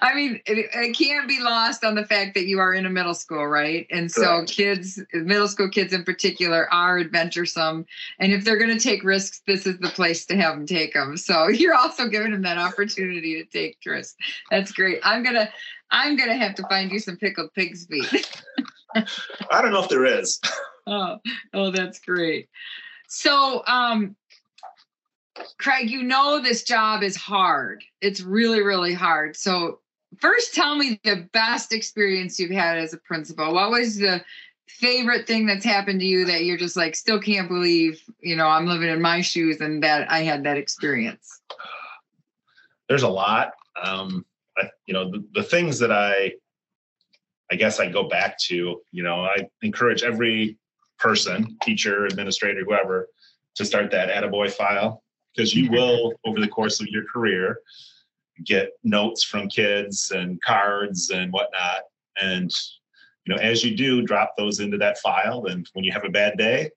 I 0.00 0.14
mean, 0.14 0.40
it, 0.46 0.70
it, 0.72 0.96
can't 0.96 1.28
be 1.28 1.40
lost 1.40 1.84
on 1.84 1.94
the 1.94 2.04
fact 2.04 2.34
that 2.34 2.46
you 2.46 2.58
are 2.58 2.74
in 2.74 2.86
a 2.86 2.90
middle 2.90 3.14
school, 3.14 3.46
right? 3.46 3.86
And 3.90 4.10
so, 4.10 4.44
kids, 4.46 5.00
middle 5.12 5.48
school 5.48 5.68
kids 5.68 5.92
in 5.92 6.04
particular, 6.04 6.72
are 6.72 6.98
adventuresome. 6.98 7.86
And 8.18 8.32
if 8.32 8.44
they're 8.44 8.58
going 8.58 8.76
to 8.76 8.82
take 8.82 9.04
risks, 9.04 9.42
this 9.46 9.66
is 9.66 9.78
the 9.78 9.88
place 9.88 10.26
to 10.26 10.36
have 10.36 10.56
them 10.56 10.66
take 10.66 10.94
them. 10.94 11.16
So, 11.16 11.48
you're 11.48 11.74
also 11.74 12.08
giving 12.08 12.32
them 12.32 12.42
that 12.42 12.58
opportunity 12.58 13.42
to 13.42 13.48
take 13.50 13.78
risks. 13.86 14.16
That's 14.50 14.72
great. 14.72 15.00
I'm 15.02 15.22
gonna, 15.22 15.48
I'm 15.90 16.16
gonna 16.16 16.36
have 16.36 16.54
to 16.56 16.62
find 16.68 16.90
you 16.90 16.98
some 16.98 17.16
pickled 17.16 17.52
pig's 17.54 17.86
feet. 17.86 18.42
I 19.50 19.60
don't 19.60 19.72
know 19.72 19.82
if 19.82 19.88
there 19.88 20.04
is. 20.04 20.40
oh, 20.86 21.18
oh, 21.52 21.70
that's 21.70 21.98
great. 21.98 22.48
So, 23.08 23.62
um, 23.66 24.16
Craig, 25.58 25.90
you 25.90 26.02
know 26.02 26.40
this 26.40 26.62
job 26.62 27.02
is 27.02 27.16
hard. 27.16 27.82
It's 28.00 28.20
really, 28.20 28.62
really 28.62 28.94
hard. 28.94 29.36
So, 29.36 29.80
first, 30.20 30.54
tell 30.54 30.76
me 30.76 31.00
the 31.04 31.28
best 31.32 31.72
experience 31.72 32.38
you've 32.38 32.50
had 32.50 32.78
as 32.78 32.94
a 32.94 32.98
principal. 32.98 33.54
What 33.54 33.70
was 33.70 33.96
the 33.96 34.22
favorite 34.68 35.26
thing 35.26 35.46
that's 35.46 35.64
happened 35.64 36.00
to 36.00 36.06
you 36.06 36.24
that 36.26 36.44
you're 36.44 36.56
just 36.56 36.76
like, 36.76 36.94
still 36.94 37.20
can't 37.20 37.48
believe, 37.48 38.02
you 38.20 38.36
know, 38.36 38.46
I'm 38.46 38.66
living 38.66 38.88
in 38.88 39.00
my 39.00 39.20
shoes 39.20 39.60
and 39.60 39.82
that 39.82 40.10
I 40.10 40.20
had 40.20 40.44
that 40.44 40.56
experience? 40.56 41.40
There's 42.88 43.02
a 43.02 43.08
lot. 43.08 43.52
Um, 43.82 44.24
I, 44.56 44.70
you 44.86 44.94
know, 44.94 45.10
the, 45.10 45.24
the 45.34 45.42
things 45.42 45.78
that 45.80 45.90
I, 45.90 46.32
I 47.50 47.56
guess 47.56 47.80
I 47.80 47.90
go 47.90 48.08
back 48.08 48.38
to, 48.40 48.82
you 48.90 49.02
know, 49.02 49.22
I 49.22 49.48
encourage 49.62 50.02
every 50.02 50.58
person, 50.98 51.56
teacher, 51.62 52.06
administrator, 52.06 52.62
whoever, 52.64 53.08
to 53.56 53.64
start 53.64 53.90
that 53.90 54.08
attaboy 54.08 54.50
file 54.50 55.03
because 55.34 55.54
you 55.54 55.70
will 55.70 56.12
over 56.24 56.40
the 56.40 56.48
course 56.48 56.80
of 56.80 56.86
your 56.88 57.04
career 57.12 57.58
get 58.44 58.70
notes 58.82 59.22
from 59.22 59.48
kids 59.48 60.12
and 60.14 60.40
cards 60.42 61.10
and 61.10 61.32
whatnot. 61.32 61.82
And 62.20 62.50
you 63.24 63.34
know 63.34 63.40
as 63.40 63.64
you 63.64 63.76
do 63.76 64.02
drop 64.02 64.34
those 64.36 64.60
into 64.60 64.78
that 64.78 64.98
file. 64.98 65.46
And 65.46 65.68
when 65.72 65.84
you 65.84 65.92
have 65.92 66.04
a 66.04 66.10
bad 66.10 66.36
day 66.36 66.70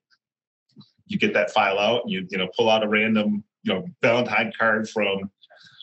you 1.08 1.18
get 1.18 1.34
that 1.34 1.50
file 1.50 1.78
out 1.78 2.02
and 2.04 2.12
you 2.12 2.26
you 2.30 2.38
know 2.38 2.48
pull 2.56 2.70
out 2.70 2.84
a 2.84 2.88
random 2.88 3.42
you 3.64 3.74
know 3.74 3.84
valentine 4.02 4.52
card 4.56 4.88
from 4.88 5.30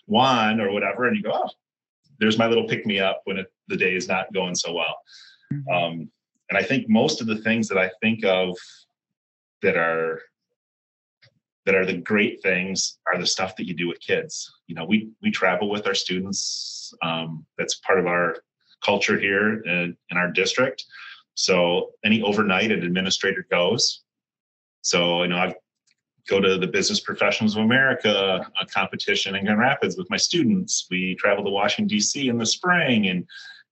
juan 0.08 0.62
or 0.62 0.72
whatever 0.72 1.08
and 1.08 1.18
you 1.18 1.24
go 1.24 1.32
oh 1.34 1.50
there's 2.20 2.38
my 2.38 2.48
little 2.48 2.68
pick 2.68 2.86
me 2.86 2.98
up 3.00 3.22
when 3.26 3.38
it, 3.38 3.52
the 3.68 3.76
day 3.76 3.94
is 3.94 4.08
not 4.08 4.32
going 4.34 4.56
so 4.56 4.72
well. 4.72 4.98
Mm-hmm. 5.52 5.74
um, 5.74 6.12
and 6.50 6.58
i 6.58 6.64
think 6.64 6.88
most 6.88 7.22
of 7.22 7.28
the 7.28 7.38
things 7.38 7.68
that 7.68 7.78
i 7.78 7.90
think 8.02 8.24
of 8.24 8.56
that 9.62 9.76
are 9.76 10.22
that 11.66 11.76
are 11.76 11.86
the 11.86 11.98
great 11.98 12.42
things 12.42 13.00
are 13.08 13.20
the 13.20 13.26
stuff 13.26 13.56
that 13.56 13.68
you 13.68 13.74
do 13.74 13.88
with 13.88 14.00
kids. 14.00 14.52
You 14.68 14.76
know, 14.76 14.86
we 14.86 15.10
we 15.22 15.32
travel 15.32 15.70
with 15.70 15.88
our 15.88 15.96
students. 15.96 16.94
Um, 17.02 17.46
that's 17.58 17.76
part 17.76 18.00
of 18.00 18.06
our 18.06 18.38
culture 18.84 19.20
here 19.20 19.62
in, 19.64 19.98
in 20.12 20.18
our 20.18 20.32
district. 20.32 20.86
So 21.34 21.92
any 22.04 22.22
overnight 22.22 22.72
an 22.72 22.84
administrator 22.84 23.46
goes. 23.50 24.04
So 24.82 25.24
you 25.24 25.30
know, 25.30 25.38
I 25.38 25.56
go 26.30 26.40
to 26.40 26.58
the 26.58 26.68
Business 26.68 27.00
Professionals 27.00 27.56
of 27.56 27.64
America 27.64 28.46
competition 28.72 29.36
in 29.36 29.46
Grand 29.46 29.60
Rapids 29.60 29.98
with 29.98 30.10
my 30.10 30.18
students. 30.18 30.88
We 30.90 31.16
travel 31.16 31.44
to 31.44 31.50
Washington 31.50 31.88
D.C. 31.88 32.30
in 32.30 32.38
the 32.38 32.46
spring, 32.46 33.08
and 33.08 33.26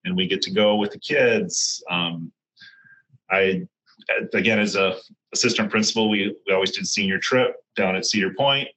and 0.06 0.16
we 0.16 0.28
get 0.28 0.42
to 0.44 0.52
go 0.52 0.76
with 0.76 0.92
the 0.92 1.00
kids. 1.00 1.84
Um, 1.90 2.32
I 3.30 3.68
again 4.34 4.60
as 4.60 4.76
a 4.76 4.98
assistant 5.34 5.70
principal, 5.70 6.10
we 6.10 6.36
we 6.48 6.54
always 6.54 6.72
did 6.72 6.88
senior 6.88 7.20
trip 7.20 7.56
down 7.76 7.96
at 7.96 8.06
Cedar 8.06 8.34
Point, 8.34 8.70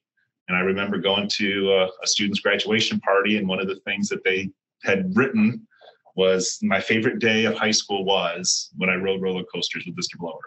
and 0.47 0.57
I 0.57 0.61
remember 0.61 0.97
going 0.97 1.29
to 1.29 1.71
a, 1.73 1.85
a 2.03 2.07
student's 2.07 2.41
graduation 2.41 2.99
party, 2.99 3.37
and 3.37 3.47
one 3.47 3.61
of 3.61 3.67
the 3.67 3.79
things 3.85 4.09
that 4.09 4.23
they 4.23 4.49
had 4.83 5.15
written 5.15 5.67
was 6.15 6.59
my 6.63 6.81
favorite 6.81 7.19
day 7.19 7.45
of 7.45 7.55
high 7.55 7.71
school 7.71 8.03
was 8.03 8.71
when 8.75 8.89
I 8.89 8.95
rode 8.95 9.21
roller 9.21 9.43
coasters 9.43 9.85
with 9.85 9.95
Mr. 9.95 10.17
Blower. 10.17 10.39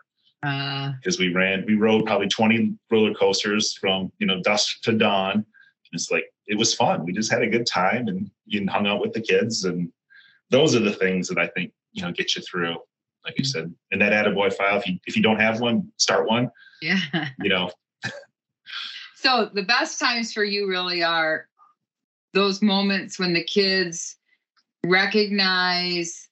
Because 0.43 1.19
uh, 1.19 1.21
we 1.21 1.33
ran, 1.33 1.65
we 1.67 1.77
rode 1.77 2.07
probably 2.07 2.29
20 2.29 2.75
roller 2.91 3.15
coasters 3.15 3.75
from 3.75 4.11
you 4.19 4.27
know 4.27 4.43
dusk 4.43 4.83
to 4.83 4.93
dawn. 4.93 5.47
It's 5.93 6.11
like 6.11 6.25
it 6.47 6.57
was 6.57 6.75
fun. 6.75 7.05
We 7.05 7.13
just 7.13 7.33
had 7.33 7.43
a 7.43 7.49
good 7.49 7.67
time 7.67 8.09
and 8.09 8.31
you 8.47 8.67
hung 8.69 8.87
out 8.87 9.01
with 9.01 9.13
the 9.13 9.21
kids, 9.21 9.65
and 9.65 9.93
those 10.51 10.75
are 10.75 10.81
the 10.81 10.93
things 10.93 11.29
that 11.29 11.39
I 11.39 11.47
think 11.49 11.73
you 11.93 12.03
know 12.03 12.13
get 12.13 12.35
you 12.35 12.43
through. 12.43 12.77
Like 13.25 13.39
you 13.39 13.45
said, 13.45 13.75
in 13.91 13.99
that 13.99 14.13
attaboy 14.13 14.53
file, 14.53 14.79
if 14.79 14.87
you 14.87 14.99
if 15.07 15.17
you 15.17 15.23
don't 15.23 15.41
have 15.41 15.61
one, 15.61 15.91
start 15.97 16.29
one. 16.29 16.51
Yeah. 16.81 17.29
You 17.41 17.51
know. 17.51 17.71
so 19.17 19.51
the 19.53 19.63
best 19.63 20.01
times 20.01 20.33
for 20.33 20.45
you 20.45 20.69
really 20.69 21.03
are 21.03 21.47
those 22.33 22.63
moments 22.63 23.19
when 23.19 23.35
the 23.35 23.45
kids 23.45 24.17
recognize 24.85 26.29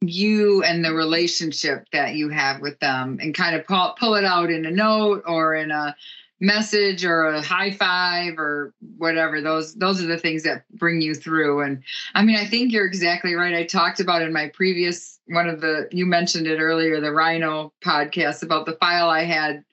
you 0.00 0.62
and 0.62 0.84
the 0.84 0.92
relationship 0.92 1.86
that 1.92 2.14
you 2.14 2.28
have 2.28 2.60
with 2.60 2.78
them 2.80 3.18
and 3.20 3.34
kind 3.34 3.56
of 3.56 3.66
pull, 3.66 3.94
pull 3.98 4.14
it 4.14 4.24
out 4.24 4.50
in 4.50 4.66
a 4.66 4.70
note 4.70 5.22
or 5.26 5.54
in 5.54 5.70
a 5.70 5.94
message 6.40 7.04
or 7.04 7.26
a 7.26 7.42
high 7.42 7.72
five 7.72 8.38
or 8.38 8.74
whatever. 8.98 9.40
Those 9.40 9.74
those 9.74 10.02
are 10.02 10.06
the 10.06 10.18
things 10.18 10.42
that 10.42 10.64
bring 10.72 11.00
you 11.00 11.14
through. 11.14 11.62
And 11.62 11.82
i 12.14 12.22
mean 12.22 12.36
i 12.36 12.46
think 12.46 12.72
you're 12.72 12.86
exactly 12.86 13.34
right. 13.34 13.54
I 13.54 13.64
talked 13.64 14.00
about 14.00 14.22
in 14.22 14.32
my 14.32 14.50
previous 14.54 15.18
one 15.26 15.48
of 15.48 15.60
the 15.60 15.88
you 15.90 16.06
mentioned 16.06 16.46
it 16.46 16.60
earlier 16.60 17.00
the 17.00 17.12
rhino 17.12 17.72
podcast 17.84 18.42
about 18.42 18.64
the 18.64 18.76
file 18.76 19.08
i 19.08 19.24
had 19.24 19.64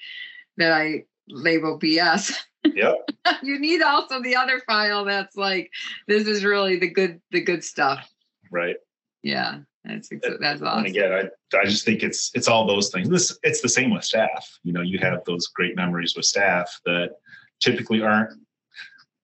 that 0.57 0.71
i 0.71 1.03
label 1.29 1.79
bs 1.79 2.35
yep. 2.65 3.07
You 3.43 3.59
need 3.59 3.81
also 3.81 4.21
the 4.21 4.35
other 4.35 4.61
file 4.65 5.05
that's 5.05 5.35
like 5.37 5.69
this 6.07 6.27
is 6.27 6.43
really 6.43 6.77
the 6.79 6.89
good 6.89 7.21
the 7.31 7.41
good 7.41 7.63
stuff. 7.63 8.09
Right. 8.51 8.77
Yeah 9.21 9.59
that's 9.85 10.09
that's 10.39 10.61
awesome. 10.61 10.79
And 10.79 10.87
again, 10.87 11.11
I 11.11 11.57
I 11.57 11.65
just 11.65 11.83
think 11.83 12.03
it's 12.03 12.31
it's 12.33 12.47
all 12.47 12.65
those 12.65 12.89
things. 12.89 13.09
This 13.09 13.37
it's 13.43 13.61
the 13.61 13.69
same 13.69 13.93
with 13.93 14.03
staff. 14.03 14.59
You 14.63 14.71
know, 14.71 14.81
you 14.81 14.97
have 14.99 15.23
those 15.25 15.47
great 15.47 15.75
memories 15.75 16.15
with 16.15 16.25
staff 16.25 16.79
that 16.85 17.15
typically 17.59 18.01
aren't, 18.01 18.39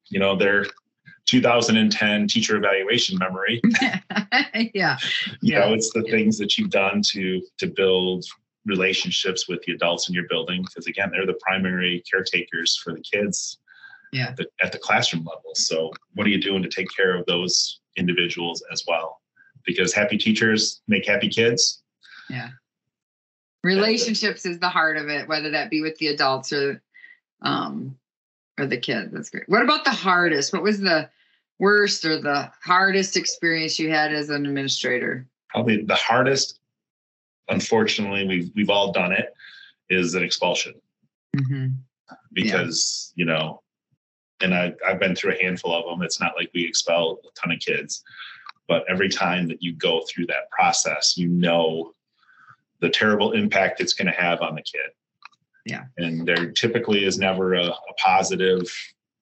you 0.09 0.19
know, 0.19 0.35
they're 0.35 0.65
2010 1.27 2.27
teacher 2.27 2.57
evaluation 2.57 3.17
memory. 3.17 3.61
yeah. 4.73 4.97
You 5.41 5.55
know, 5.55 5.73
it's 5.73 5.91
the 5.93 6.03
things 6.03 6.37
that 6.39 6.57
you've 6.57 6.71
done 6.71 7.01
to 7.11 7.41
to 7.59 7.67
build 7.67 8.25
relationships 8.65 9.47
with 9.47 9.61
the 9.63 9.73
adults 9.73 10.09
in 10.09 10.15
your 10.15 10.27
building 10.27 10.63
because 10.63 10.87
again, 10.87 11.09
they're 11.11 11.25
the 11.25 11.39
primary 11.41 12.03
caretakers 12.09 12.75
for 12.83 12.93
the 12.93 13.01
kids. 13.01 13.59
Yeah. 14.11 14.29
At 14.29 14.37
the, 14.37 14.47
at 14.63 14.71
the 14.71 14.79
classroom 14.79 15.23
level. 15.23 15.51
So, 15.53 15.91
what 16.15 16.25
are 16.25 16.31
you 16.31 16.41
doing 16.41 16.63
to 16.63 16.69
take 16.69 16.87
care 16.95 17.15
of 17.15 17.27
those 17.27 17.79
individuals 17.95 18.63
as 18.71 18.83
well? 18.87 19.21
Because 19.65 19.93
happy 19.93 20.17
teachers 20.17 20.81
make 20.87 21.07
happy 21.07 21.29
kids. 21.29 21.81
Yeah. 22.29 22.49
Relationships 23.63 24.45
is 24.45 24.59
the 24.59 24.69
heart 24.69 24.97
of 24.97 25.09
it, 25.09 25.27
whether 25.27 25.51
that 25.51 25.69
be 25.69 25.81
with 25.81 25.97
the 25.97 26.07
adults 26.07 26.53
or 26.53 26.81
um 27.41 27.97
or 28.57 28.65
the 28.65 28.77
kids. 28.77 29.11
That's 29.13 29.29
great. 29.29 29.47
What 29.47 29.63
about 29.63 29.83
the 29.83 29.91
hardest? 29.91 30.53
What 30.53 30.63
was 30.63 30.79
the 30.79 31.09
worst 31.59 32.05
or 32.05 32.21
the 32.21 32.51
hardest 32.63 33.17
experience 33.17 33.79
you 33.79 33.89
had 33.89 34.13
as 34.13 34.29
an 34.29 34.45
administrator? 34.45 35.25
Probably 35.49 35.83
the 35.83 35.95
hardest, 35.95 36.59
unfortunately, 37.49 38.27
we've 38.27 38.51
we've 38.55 38.69
all 38.69 38.91
done 38.91 39.11
it, 39.11 39.33
is 39.89 40.15
an 40.15 40.23
expulsion. 40.23 40.73
Mm-hmm. 41.35 41.67
Because, 42.33 43.13
yeah. 43.15 43.21
you 43.21 43.25
know, 43.25 43.61
and 44.41 44.53
I, 44.53 44.73
I've 44.87 44.99
been 44.99 45.15
through 45.15 45.33
a 45.33 45.41
handful 45.41 45.73
of 45.75 45.85
them. 45.85 46.01
It's 46.03 46.19
not 46.19 46.33
like 46.37 46.49
we 46.53 46.65
expel 46.65 47.19
a 47.23 47.39
ton 47.39 47.51
of 47.51 47.59
kids, 47.59 48.03
but 48.69 48.85
every 48.87 49.09
time 49.09 49.47
that 49.47 49.61
you 49.61 49.73
go 49.73 50.03
through 50.07 50.27
that 50.27 50.49
process, 50.51 51.17
you 51.17 51.27
know 51.27 51.91
the 52.79 52.89
terrible 52.89 53.33
impact 53.33 53.81
it's 53.81 53.93
going 53.93 54.05
to 54.05 54.13
have 54.13 54.41
on 54.41 54.55
the 54.55 54.61
kid. 54.61 54.91
Yeah. 55.65 55.85
And 55.97 56.25
there 56.25 56.51
typically 56.51 57.03
is 57.03 57.17
never 57.17 57.55
a, 57.55 57.65
a 57.65 57.93
positive 57.97 58.71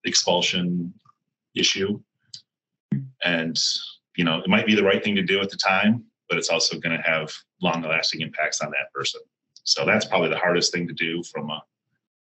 expulsion 0.03 0.93
issue. 1.55 1.99
And, 3.23 3.57
you 4.15 4.25
know, 4.25 4.39
it 4.39 4.49
might 4.49 4.67
be 4.67 4.75
the 4.75 4.83
right 4.83 5.03
thing 5.03 5.15
to 5.15 5.23
do 5.23 5.39
at 5.41 5.49
the 5.49 5.57
time, 5.57 6.03
but 6.29 6.37
it's 6.37 6.49
also 6.49 6.77
going 6.77 6.95
to 6.95 7.03
have 7.03 7.31
long 7.61 7.81
lasting 7.81 8.21
impacts 8.21 8.61
on 8.61 8.69
that 8.71 8.93
person. 8.93 9.21
So 9.63 9.85
that's 9.85 10.05
probably 10.05 10.29
the 10.29 10.37
hardest 10.37 10.71
thing 10.71 10.87
to 10.87 10.93
do 10.93 11.23
from 11.23 11.49
a 11.49 11.63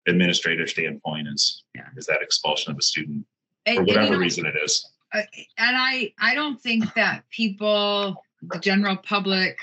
administrator 0.09 0.67
standpoint 0.67 1.29
is, 1.29 1.63
yeah. 1.75 1.87
is 1.97 2.07
that 2.07 2.23
expulsion 2.23 2.73
of 2.73 2.79
a 2.79 2.83
student 2.83 3.25
and, 3.67 3.77
for 3.77 3.85
whatever 3.85 4.07
you 4.07 4.13
know, 4.13 4.19
reason 4.19 4.47
it 4.47 4.55
is 4.65 4.85
and 5.13 5.77
I 5.77 6.13
I 6.19 6.35
don't 6.35 6.61
think 6.61 6.93
that 6.95 7.25
people, 7.31 8.23
the 8.43 8.59
general 8.59 8.97
public, 8.97 9.59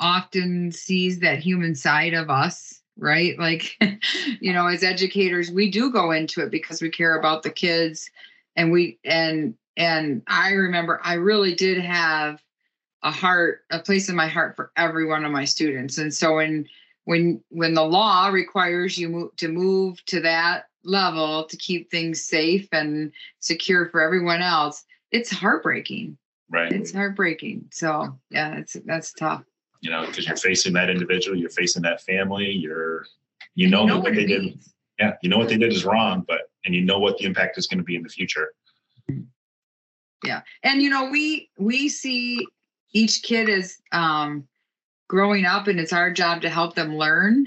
often 0.00 0.72
sees 0.72 1.20
that 1.20 1.38
human 1.38 1.74
side 1.74 2.14
of 2.14 2.30
us 2.30 2.80
right? 2.98 3.38
Like 3.38 3.76
you 4.40 4.54
know 4.54 4.66
as 4.68 4.82
educators 4.82 5.50
we 5.50 5.70
do 5.70 5.92
go 5.92 6.12
into 6.12 6.40
it 6.40 6.50
because 6.50 6.80
we 6.80 6.88
care 6.88 7.18
about 7.18 7.42
the 7.42 7.50
kids 7.50 8.10
and 8.56 8.72
we 8.72 8.98
and 9.04 9.54
and 9.76 10.22
i 10.26 10.52
remember 10.52 10.98
i 11.04 11.12
really 11.12 11.54
did 11.54 11.76
have 11.76 12.40
a 13.06 13.10
heart 13.10 13.62
a 13.70 13.78
place 13.78 14.08
in 14.08 14.16
my 14.16 14.26
heart 14.26 14.56
for 14.56 14.72
every 14.76 15.06
one 15.06 15.24
of 15.24 15.30
my 15.30 15.44
students. 15.44 15.96
And 15.98 16.12
so 16.12 16.36
when 16.36 16.66
when 17.04 17.40
when 17.50 17.74
the 17.74 17.84
law 17.84 18.28
requires 18.28 18.98
you 18.98 19.08
move, 19.08 19.36
to 19.36 19.48
move 19.48 20.04
to 20.06 20.20
that 20.20 20.64
level 20.86 21.44
to 21.44 21.56
keep 21.56 21.90
things 21.90 22.24
safe 22.24 22.68
and 22.72 23.12
secure 23.40 23.86
for 23.86 24.00
everyone 24.00 24.42
else 24.42 24.84
it's 25.12 25.30
heartbreaking. 25.30 26.18
Right. 26.50 26.72
It's 26.72 26.92
heartbreaking. 26.92 27.68
So 27.72 28.18
yeah 28.30 28.56
it's 28.56 28.76
that's 28.84 29.12
tough. 29.12 29.42
You 29.80 29.90
know 29.90 30.06
because 30.06 30.26
you're 30.26 30.36
facing 30.36 30.72
that 30.74 30.90
individual 30.90 31.36
you're 31.36 31.50
facing 31.50 31.82
that 31.82 32.02
family 32.02 32.50
you're 32.50 33.06
you 33.54 33.68
know, 33.68 33.82
you 33.82 33.86
know 33.88 33.98
what, 34.00 34.14
they 34.14 34.26
did 34.26 34.42
means. 34.42 34.74
yeah 34.98 35.14
you 35.22 35.28
know 35.28 35.38
what 35.38 35.48
they 35.48 35.56
did 35.56 35.72
is 35.72 35.84
wrong 35.84 36.24
but 36.26 36.50
and 36.64 36.74
you 36.74 36.82
know 36.82 36.98
what 36.98 37.18
the 37.18 37.24
impact 37.24 37.56
is 37.58 37.66
going 37.66 37.78
to 37.78 37.84
be 37.84 37.96
in 37.96 38.02
the 38.02 38.08
future. 38.08 38.52
Yeah 40.24 40.42
and 40.62 40.82
you 40.82 40.90
know 40.90 41.10
we 41.10 41.50
we 41.58 41.88
see 41.88 42.46
each 42.92 43.22
kid 43.22 43.48
as 43.48 43.78
um 43.92 44.46
growing 45.08 45.44
up 45.44 45.68
and 45.68 45.78
it's 45.78 45.92
our 45.92 46.12
job 46.12 46.42
to 46.42 46.48
help 46.48 46.74
them 46.74 46.96
learn 46.96 47.46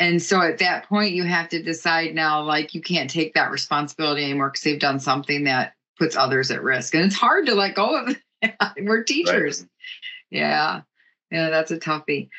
and 0.00 0.20
so 0.20 0.40
at 0.40 0.58
that 0.58 0.88
point 0.88 1.12
you 1.12 1.24
have 1.24 1.50
to 1.50 1.62
decide 1.62 2.14
now 2.14 2.42
like 2.42 2.74
you 2.74 2.80
can't 2.80 3.10
take 3.10 3.34
that 3.34 3.50
responsibility 3.50 4.24
anymore 4.24 4.48
because 4.48 4.62
they've 4.64 4.80
done 4.80 4.98
something 4.98 5.44
that 5.44 5.74
puts 5.98 6.16
others 6.16 6.50
at 6.50 6.62
risk. 6.62 6.94
And 6.94 7.04
it's 7.04 7.14
hard 7.14 7.44
to 7.46 7.54
let 7.54 7.74
go 7.74 8.02
of 8.02 8.16
we're 8.80 9.04
teachers. 9.04 9.60
Right. 9.60 9.68
yeah. 10.30 10.80
Yeah 11.30 11.50
that's 11.50 11.70
a 11.70 11.78
toughie. 11.78 12.30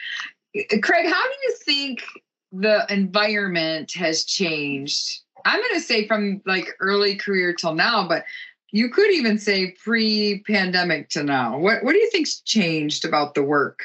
Craig 0.81 1.05
how 1.05 1.23
do 1.23 1.35
you 1.43 1.55
think 1.63 2.03
the 2.51 2.85
environment 2.89 3.91
has 3.93 4.25
changed? 4.25 5.19
I'm 5.45 5.61
going 5.61 5.75
to 5.75 5.81
say 5.81 6.07
from 6.07 6.41
like 6.47 6.67
early 6.79 7.15
career 7.15 7.53
till 7.53 7.75
now 7.75 8.07
but 8.07 8.25
you 8.71 8.89
could 8.89 9.11
even 9.11 9.37
say 9.37 9.75
pre-pandemic 9.83 11.09
to 11.09 11.23
now. 11.23 11.59
What, 11.59 11.83
what 11.83 11.91
do 11.91 11.99
you 11.99 12.09
think's 12.09 12.39
changed 12.39 13.03
about 13.03 13.33
the 13.33 13.43
work? 13.43 13.81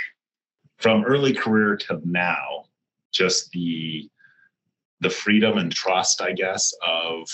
From 0.78 1.04
early 1.04 1.34
career 1.34 1.76
to 1.76 2.00
now 2.04 2.65
just 3.16 3.50
the 3.50 4.08
the 5.00 5.10
freedom 5.10 5.58
and 5.58 5.72
trust 5.72 6.20
i 6.22 6.32
guess 6.32 6.72
of 6.86 7.28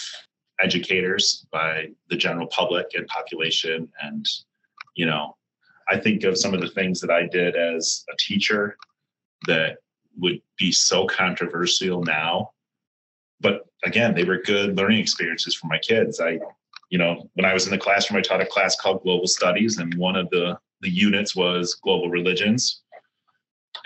educators 0.61 1.47
by 1.51 1.89
the 2.09 2.17
general 2.17 2.47
public 2.49 2.87
and 2.95 3.07
population. 3.09 3.89
And 4.03 4.27
you 4.95 5.07
know 5.07 5.37
i 5.91 5.99
think 5.99 6.25
of 6.25 6.39
some 6.39 6.55
of 6.55 6.61
the 6.61 6.69
things 6.69 7.01
that 7.01 7.11
i 7.11 7.27
did 7.27 7.57
as 7.57 8.05
a 8.13 8.17
teacher 8.19 8.77
that 9.47 9.79
would 10.19 10.41
be 10.59 10.71
so 10.71 11.07
controversial 11.07 12.03
now. 12.03 12.51
But 13.41 13.67
again 13.85 14.15
they 14.15 14.25
were 14.25 14.39
good 14.39 14.77
learning 14.77 15.01
experiences 15.01 15.55
for 15.55 15.67
my 15.67 15.79
kids. 15.79 16.21
I 16.21 16.39
you 16.91 16.99
know 16.99 17.29
when 17.35 17.47
i 17.47 17.55
was 17.55 17.65
in 17.67 17.73
the 17.73 17.79
classroom 17.79 18.19
i 18.19 18.23
taught 18.23 18.43
a 18.43 18.47
class 18.47 18.77
called 18.77 19.03
global 19.03 19.27
studies 19.27 19.79
and 19.79 19.95
one 19.95 20.15
of 20.15 20.29
the 20.31 20.59
the 20.83 20.91
units 20.91 21.35
was 21.35 21.75
global 21.75 22.11
religions. 22.11 22.83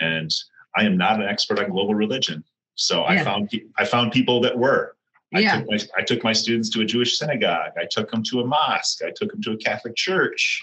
And 0.01 0.31
i 0.77 0.83
am 0.83 0.95
not 0.97 1.19
an 1.19 1.27
expert 1.27 1.59
on 1.59 1.69
global 1.69 1.95
religion 1.95 2.43
so 2.75 3.01
yeah. 3.01 3.21
i 3.21 3.23
found 3.23 3.49
i 3.77 3.85
found 3.85 4.11
people 4.11 4.39
that 4.41 4.57
were 4.57 4.93
I 5.35 5.39
Yeah. 5.39 5.59
took 5.59 5.69
my 5.69 5.79
I 5.97 6.01
took 6.03 6.23
my 6.23 6.33
students 6.33 6.69
to 6.69 6.81
a 6.81 6.85
Jewish 6.85 7.17
synagogue. 7.17 7.73
I 7.77 7.85
took 7.85 8.09
them 8.11 8.23
to 8.29 8.39
a 8.39 8.45
mosque. 8.45 9.01
I 9.03 9.11
took 9.13 9.31
them 9.31 9.41
to 9.43 9.51
a 9.51 9.57
Catholic 9.57 9.95
church. 9.95 10.61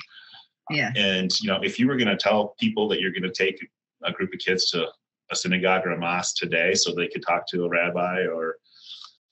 Yeah. 0.70 0.90
And 0.96 1.30
you 1.40 1.48
know, 1.48 1.60
if 1.62 1.78
you 1.78 1.86
were 1.86 1.96
going 1.96 2.08
to 2.08 2.16
tell 2.16 2.54
people 2.58 2.88
that 2.88 3.00
you're 3.00 3.12
going 3.12 3.24
to 3.24 3.30
take 3.30 3.58
a 4.04 4.12
group 4.12 4.32
of 4.32 4.40
kids 4.40 4.70
to 4.70 4.88
a 5.30 5.36
synagogue 5.36 5.86
or 5.86 5.90
a 5.90 5.98
mosque 5.98 6.36
today, 6.36 6.74
so 6.74 6.94
they 6.94 7.08
could 7.08 7.22
talk 7.22 7.46
to 7.48 7.64
a 7.64 7.68
rabbi 7.68 8.20
or 8.22 8.56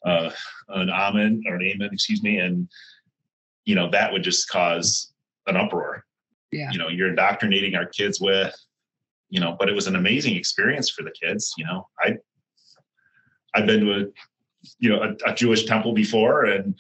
uh, 0.05 0.31
an 0.69 0.91
amen 0.91 1.43
or 1.47 1.55
an 1.55 1.63
amen, 1.63 1.91
excuse 1.93 2.23
me, 2.23 2.39
and 2.39 2.69
you 3.65 3.75
know 3.75 3.89
that 3.91 4.13
would 4.13 4.23
just 4.23 4.49
cause 4.51 5.13
an 5.47 5.57
uproar. 5.57 6.05
Yeah. 6.51 6.71
You 6.73 6.79
know, 6.79 6.89
you're 6.89 7.09
indoctrinating 7.09 7.75
our 7.75 7.87
kids 7.87 8.21
with, 8.21 8.55
you 9.33 9.41
know, 9.41 9.57
but 9.59 9.71
it 9.71 9.75
was 9.75 9.87
an 9.87 9.97
amazing 9.97 10.37
experience 10.37 10.91
for 10.91 11.03
the 11.03 11.11
kids. 11.11 11.55
You 11.57 11.65
know, 11.65 11.89
I 11.99 12.19
I've 13.55 13.65
been 13.67 13.81
to 13.81 13.93
a 13.93 14.05
you 14.79 14.91
know 14.91 15.03
a, 15.03 15.31
a 15.31 15.35
Jewish 15.35 15.65
temple 15.65 15.95
before, 15.95 16.45
and 16.45 16.75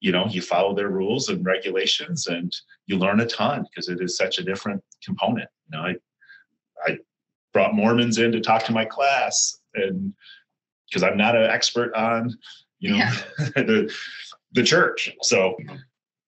you 0.00 0.12
know 0.12 0.26
you 0.26 0.42
follow 0.42 0.74
their 0.74 0.90
rules 0.90 1.30
and 1.30 1.44
regulations, 1.44 2.26
and 2.26 2.54
you 2.84 2.98
learn 2.98 3.20
a 3.20 3.26
ton 3.26 3.64
because 3.64 3.88
it 3.88 3.98
is 4.02 4.14
such 4.14 4.38
a 4.38 4.44
different 4.44 4.84
component. 5.02 5.48
You 5.70 5.78
know, 5.78 5.84
I 5.86 5.94
I 6.86 6.98
brought 7.54 7.74
Mormons 7.74 8.18
in 8.18 8.30
to 8.32 8.40
talk 8.42 8.62
to 8.64 8.72
my 8.72 8.84
class, 8.84 9.58
and 9.74 10.12
because 10.86 11.02
I'm 11.02 11.16
not 11.16 11.34
an 11.34 11.48
expert 11.50 11.94
on 11.94 12.36
you 12.78 12.90
know 12.90 12.96
Yeah. 12.98 13.14
the 13.56 13.90
the 14.52 14.62
church, 14.62 15.10
so. 15.22 15.56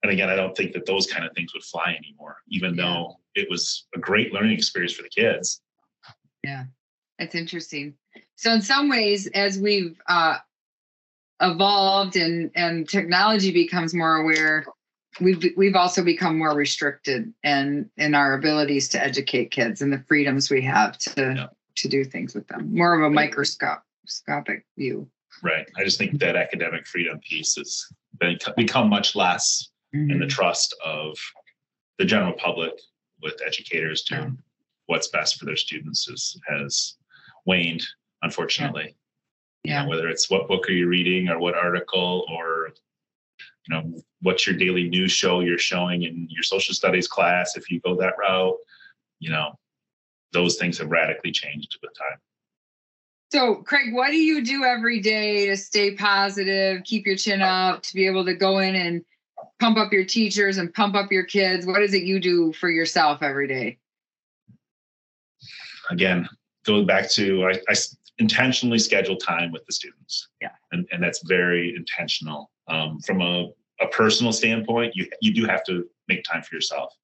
And 0.04 0.10
again, 0.10 0.28
I 0.28 0.34
don't 0.34 0.56
think 0.56 0.72
that 0.72 0.84
those 0.84 1.06
kind 1.06 1.24
of 1.24 1.32
things 1.32 1.54
would 1.54 1.62
fly 1.62 1.96
anymore, 1.96 2.38
even 2.48 2.74
Yeah. 2.74 2.82
though 2.82 3.20
it 3.34 3.48
was 3.50 3.86
a 3.94 3.98
great 3.98 4.32
learning 4.32 4.52
experience 4.52 4.92
for 4.92 5.02
the 5.02 5.08
kids. 5.08 5.60
Yeah, 6.44 6.64
that's 7.18 7.34
interesting. 7.34 7.94
So 8.36 8.52
in 8.52 8.62
some 8.62 8.88
ways, 8.88 9.26
as 9.28 9.58
we've 9.58 9.96
uh, 10.08 10.38
evolved 11.40 12.16
and 12.16 12.50
and 12.54 12.88
technology 12.88 13.50
becomes 13.52 13.94
more 13.94 14.16
aware, 14.16 14.64
we've 15.20 15.44
we've 15.56 15.76
also 15.76 16.02
become 16.02 16.38
more 16.38 16.54
restricted 16.54 17.32
and 17.42 17.88
in 17.96 18.14
our 18.14 18.34
abilities 18.34 18.88
to 18.90 19.02
educate 19.02 19.50
kids 19.50 19.82
and 19.82 19.92
the 19.92 20.04
freedoms 20.08 20.50
we 20.50 20.62
have 20.62 20.98
to 20.98 21.34
Yeah. 21.36 21.46
to 21.76 21.88
do 21.88 22.04
things 22.04 22.34
with 22.34 22.46
them. 22.48 22.74
More 22.74 22.94
of 22.94 23.02
a 23.02 23.10
microscopic 23.10 24.66
view. 24.76 25.08
Right. 25.42 25.66
I 25.76 25.84
just 25.84 25.98
think 25.98 26.18
that 26.20 26.36
academic 26.36 26.86
freedom 26.86 27.18
piece 27.20 27.56
has 27.56 27.86
been, 28.20 28.38
become 28.56 28.88
much 28.88 29.14
less 29.16 29.68
Mm-hmm. 29.94 30.20
the 30.20 30.26
trust 30.26 30.74
of 30.82 31.18
the 31.98 32.06
general 32.06 32.32
public 32.32 32.72
with 33.22 33.40
educators 33.46 34.02
doing 34.02 34.38
what's 34.86 35.08
best 35.08 35.38
for 35.38 35.44
their 35.44 35.56
students 35.56 36.08
is, 36.08 36.38
has 36.48 36.96
waned, 37.46 37.84
unfortunately. 38.22 38.96
Yeah. 39.64 39.84
know, 39.84 39.88
whether 39.88 40.08
it's 40.08 40.28
what 40.28 40.48
book 40.48 40.68
are 40.68 40.72
you 40.72 40.88
reading 40.88 41.28
or 41.28 41.38
what 41.38 41.54
article 41.54 42.26
or 42.28 42.70
you 43.66 43.74
know 43.74 44.02
what's 44.22 44.46
your 44.46 44.56
daily 44.56 44.88
news 44.88 45.12
show 45.12 45.40
you're 45.40 45.58
showing 45.58 46.02
in 46.02 46.26
your 46.28 46.42
social 46.42 46.74
studies 46.74 47.06
class 47.06 47.56
if 47.56 47.70
you 47.70 47.80
go 47.80 47.94
that 47.94 48.14
route 48.18 48.56
you 49.20 49.30
know 49.30 49.56
those 50.32 50.56
things 50.56 50.78
have 50.78 50.90
radically 50.90 51.30
changed 51.30 51.78
with 51.80 51.92
time 51.96 52.18
So, 53.30 53.62
Craig, 53.62 53.94
what 53.94 54.10
do 54.10 54.16
you 54.16 54.44
do 54.44 54.64
every 54.64 55.00
day 55.00 55.46
to 55.46 55.56
stay 55.56 55.94
positive, 55.94 56.82
keep 56.84 57.06
your 57.06 57.16
chin 57.16 57.40
uh, 57.40 57.46
up, 57.46 57.82
to 57.84 57.94
be 57.94 58.06
able 58.06 58.24
to 58.26 58.34
go 58.34 58.58
in 58.58 58.74
and 58.74 59.04
pump 59.62 59.78
up 59.78 59.92
your 59.92 60.04
teachers 60.04 60.58
and 60.58 60.74
pump 60.74 60.96
up 60.96 61.12
your 61.12 61.22
kids? 61.22 61.64
What 61.66 61.82
is 61.82 61.94
it 61.94 62.02
you 62.02 62.18
do 62.18 62.52
for 62.52 62.68
yourself 62.68 63.22
every 63.22 63.46
day? 63.46 63.78
again 65.90 66.28
go 66.64 66.84
back 66.84 67.10
to 67.10 67.44
I 67.68 67.74
intentionally 68.18 68.78
schedule 68.78 69.16
time 69.16 69.50
with 69.50 69.66
the 69.66 69.72
students 69.72 70.28
Yeah. 70.40 70.50
and, 70.70 70.86
and 70.92 71.02
that's 71.02 71.20
very 71.26 71.74
intentional 71.74 72.50
um, 72.68 73.00
from 73.00 73.20
a, 73.20 73.50
a 73.80 73.88
personal 73.88 74.32
standpoint 74.32 74.94
you 74.94 75.08
you 75.20 75.34
do 75.34 75.44
have 75.44 75.64
to 75.64 75.88
make 76.08 76.22
time 76.22 76.42
for 76.42 76.54
yourself 76.54 76.94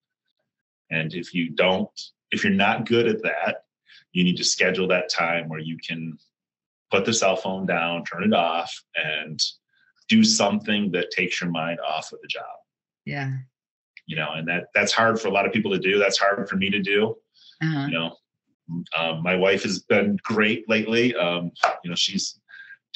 and 0.90 1.12
if 1.12 1.34
you 1.34 1.50
don't 1.50 1.90
if 2.30 2.44
you're 2.44 2.52
not 2.52 2.86
good 2.86 3.08
at 3.08 3.20
that 3.22 3.64
you 4.12 4.22
need 4.22 4.36
to 4.36 4.44
schedule 4.44 4.86
that 4.88 5.10
time 5.10 5.48
where 5.48 5.58
you 5.60 5.76
can 5.86 6.16
put 6.92 7.04
the 7.04 7.12
cell 7.12 7.34
phone 7.36 7.66
down 7.66 8.04
turn 8.04 8.22
it 8.22 8.32
off 8.32 8.72
and 8.94 9.42
do 10.08 10.24
something 10.24 10.90
that 10.92 11.10
takes 11.10 11.40
your 11.40 11.50
mind 11.50 11.78
off 11.86 12.12
of 12.12 12.20
the 12.22 12.28
job 12.28 12.44
Yeah. 13.04 13.32
you 14.06 14.16
know 14.16 14.30
and 14.34 14.46
that 14.48 14.66
that's 14.74 14.92
hard 14.92 15.20
for 15.20 15.28
a 15.28 15.30
lot 15.30 15.46
of 15.46 15.52
people 15.52 15.70
to 15.72 15.78
do 15.78 15.98
that's 15.98 16.18
hard 16.18 16.48
for 16.48 16.56
me 16.56 16.70
to 16.70 16.80
do 16.80 17.14
Uh-huh. 17.62 17.86
you 17.86 17.92
know 17.98 18.16
um, 18.98 19.22
my 19.22 19.34
wife 19.34 19.62
has 19.62 19.80
been 19.80 20.18
great 20.22 20.68
lately 20.68 21.14
um, 21.16 21.50
you 21.82 21.90
know 21.90 21.96
she's 21.96 22.37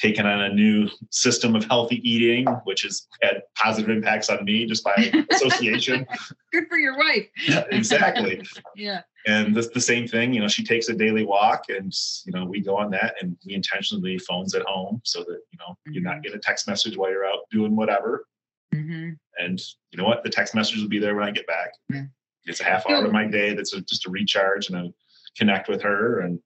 taken 0.03 0.27
on 0.27 0.41
a 0.43 0.53
new 0.53 0.89
system 1.11 1.55
of 1.55 1.65
healthy 1.65 1.97
eating 2.09 2.45
which 2.65 2.83
has 2.83 3.07
had 3.23 3.43
positive 3.57 3.89
impacts 3.97 4.29
on 4.29 4.45
me 4.45 4.67
just 4.67 4.83
by 4.83 4.95
association. 5.31 6.05
Good 6.53 6.65
for 6.69 6.77
your 6.77 6.99
wife. 6.99 7.27
Yeah, 7.47 7.65
exactly. 7.71 8.43
Yeah. 8.77 9.03
and 9.27 9.55
the, 9.55 9.63
the 9.75 9.81
same 9.81 10.09
thing 10.09 10.33
you 10.33 10.41
know 10.41 10.49
she 10.49 10.65
takes 10.65 10.89
a 10.89 10.95
daily 10.95 11.25
walk 11.25 11.65
and 11.69 11.93
you 12.27 12.33
know 12.33 12.45
we 12.45 12.61
go 12.61 12.77
on 12.77 12.91
that 12.91 13.15
and 13.21 13.37
we 13.47 13.55
intentionally 13.55 14.19
phones 14.19 14.55
at 14.55 14.63
home 14.67 15.01
so 15.05 15.21
that 15.21 15.39
you 15.53 15.59
know 15.61 15.77
you're 15.87 16.03
not 16.03 16.23
getting 16.23 16.39
a 16.39 16.41
text 16.41 16.67
message 16.67 16.97
while 16.97 17.11
you're 17.11 17.25
out 17.27 17.41
doing 17.51 17.77
whatever. 17.77 18.27
Hmm 18.75 19.11
and 19.39 19.59
you 19.93 19.97
know 19.99 20.05
what? 20.05 20.23
The 20.25 20.31
text 20.31 20.55
message 20.55 20.79
will 20.81 20.89
be 20.89 20.99
there 20.99 21.15
when 21.15 21.25
i 21.25 21.31
get 21.31 21.47
back. 21.47 21.71
Yeah. 21.89 22.05
it's 22.45 22.61
a 22.61 22.65
half 22.65 22.89
hour 22.89 23.05
of 23.05 23.13
my 23.13 23.27
day 23.27 23.55
that's 23.55 23.73
a, 23.75 23.81
just 23.83 24.07
a 24.07 24.11
recharge 24.11 24.69
and 24.69 24.77
a 24.77 24.93
connect 25.39 25.69
with 25.69 25.81
her 25.83 26.21
and 26.21 26.39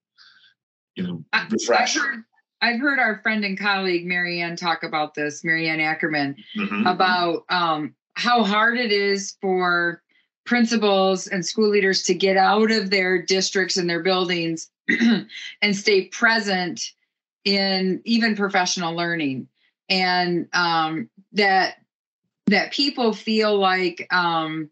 you 0.97 1.03
know 1.05 1.25
I- 1.33 1.45
I've 1.45 1.53
refresh. 1.53 1.97
heard, 1.97 2.23
I've 2.61 2.81
heard 2.81 2.99
our 2.99 3.21
friend 3.23 3.45
and 3.45 3.59
colleague 3.59 4.07
Marianne 4.07 4.57
talk 4.57 4.83
about 4.83 5.15
this, 5.15 5.45
Marianne 5.45 5.81
Ackerman, 5.81 6.37
Mhm. 6.57 6.91
about 6.91 7.45
um, 7.49 7.95
how 8.15 8.43
hard 8.43 8.79
it 8.79 8.93
is 8.93 9.37
for 9.41 10.03
principals 10.45 11.27
and 11.27 11.45
school 11.45 11.69
leaders 11.69 12.05
to 12.05 12.15
get 12.15 12.37
out 12.37 12.71
of 12.71 12.91
their 12.91 13.21
districts 13.21 13.77
and 13.77 13.91
their 13.91 14.03
buildings 14.03 14.71
and 14.89 15.77
stay 15.77 16.07
present 16.07 16.93
in 17.45 18.01
even 18.05 18.37
professional 18.37 18.95
learning 18.95 19.49
and 19.89 20.49
um, 20.53 21.09
that 21.33 21.77
that 22.47 22.73
people 22.73 23.13
feel 23.13 23.59
like 23.59 24.07
um, 24.13 24.71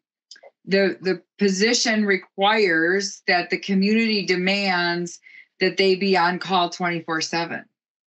the 0.64 0.96
the 1.00 1.22
position 1.38 2.04
requires 2.04 3.22
that 3.26 3.50
the 3.50 3.58
community 3.58 4.24
demands 4.24 5.20
that 5.60 5.76
they 5.76 5.94
be 5.94 6.16
on 6.16 6.38
call 6.38 6.70
24 6.70 7.20
7 7.20 7.64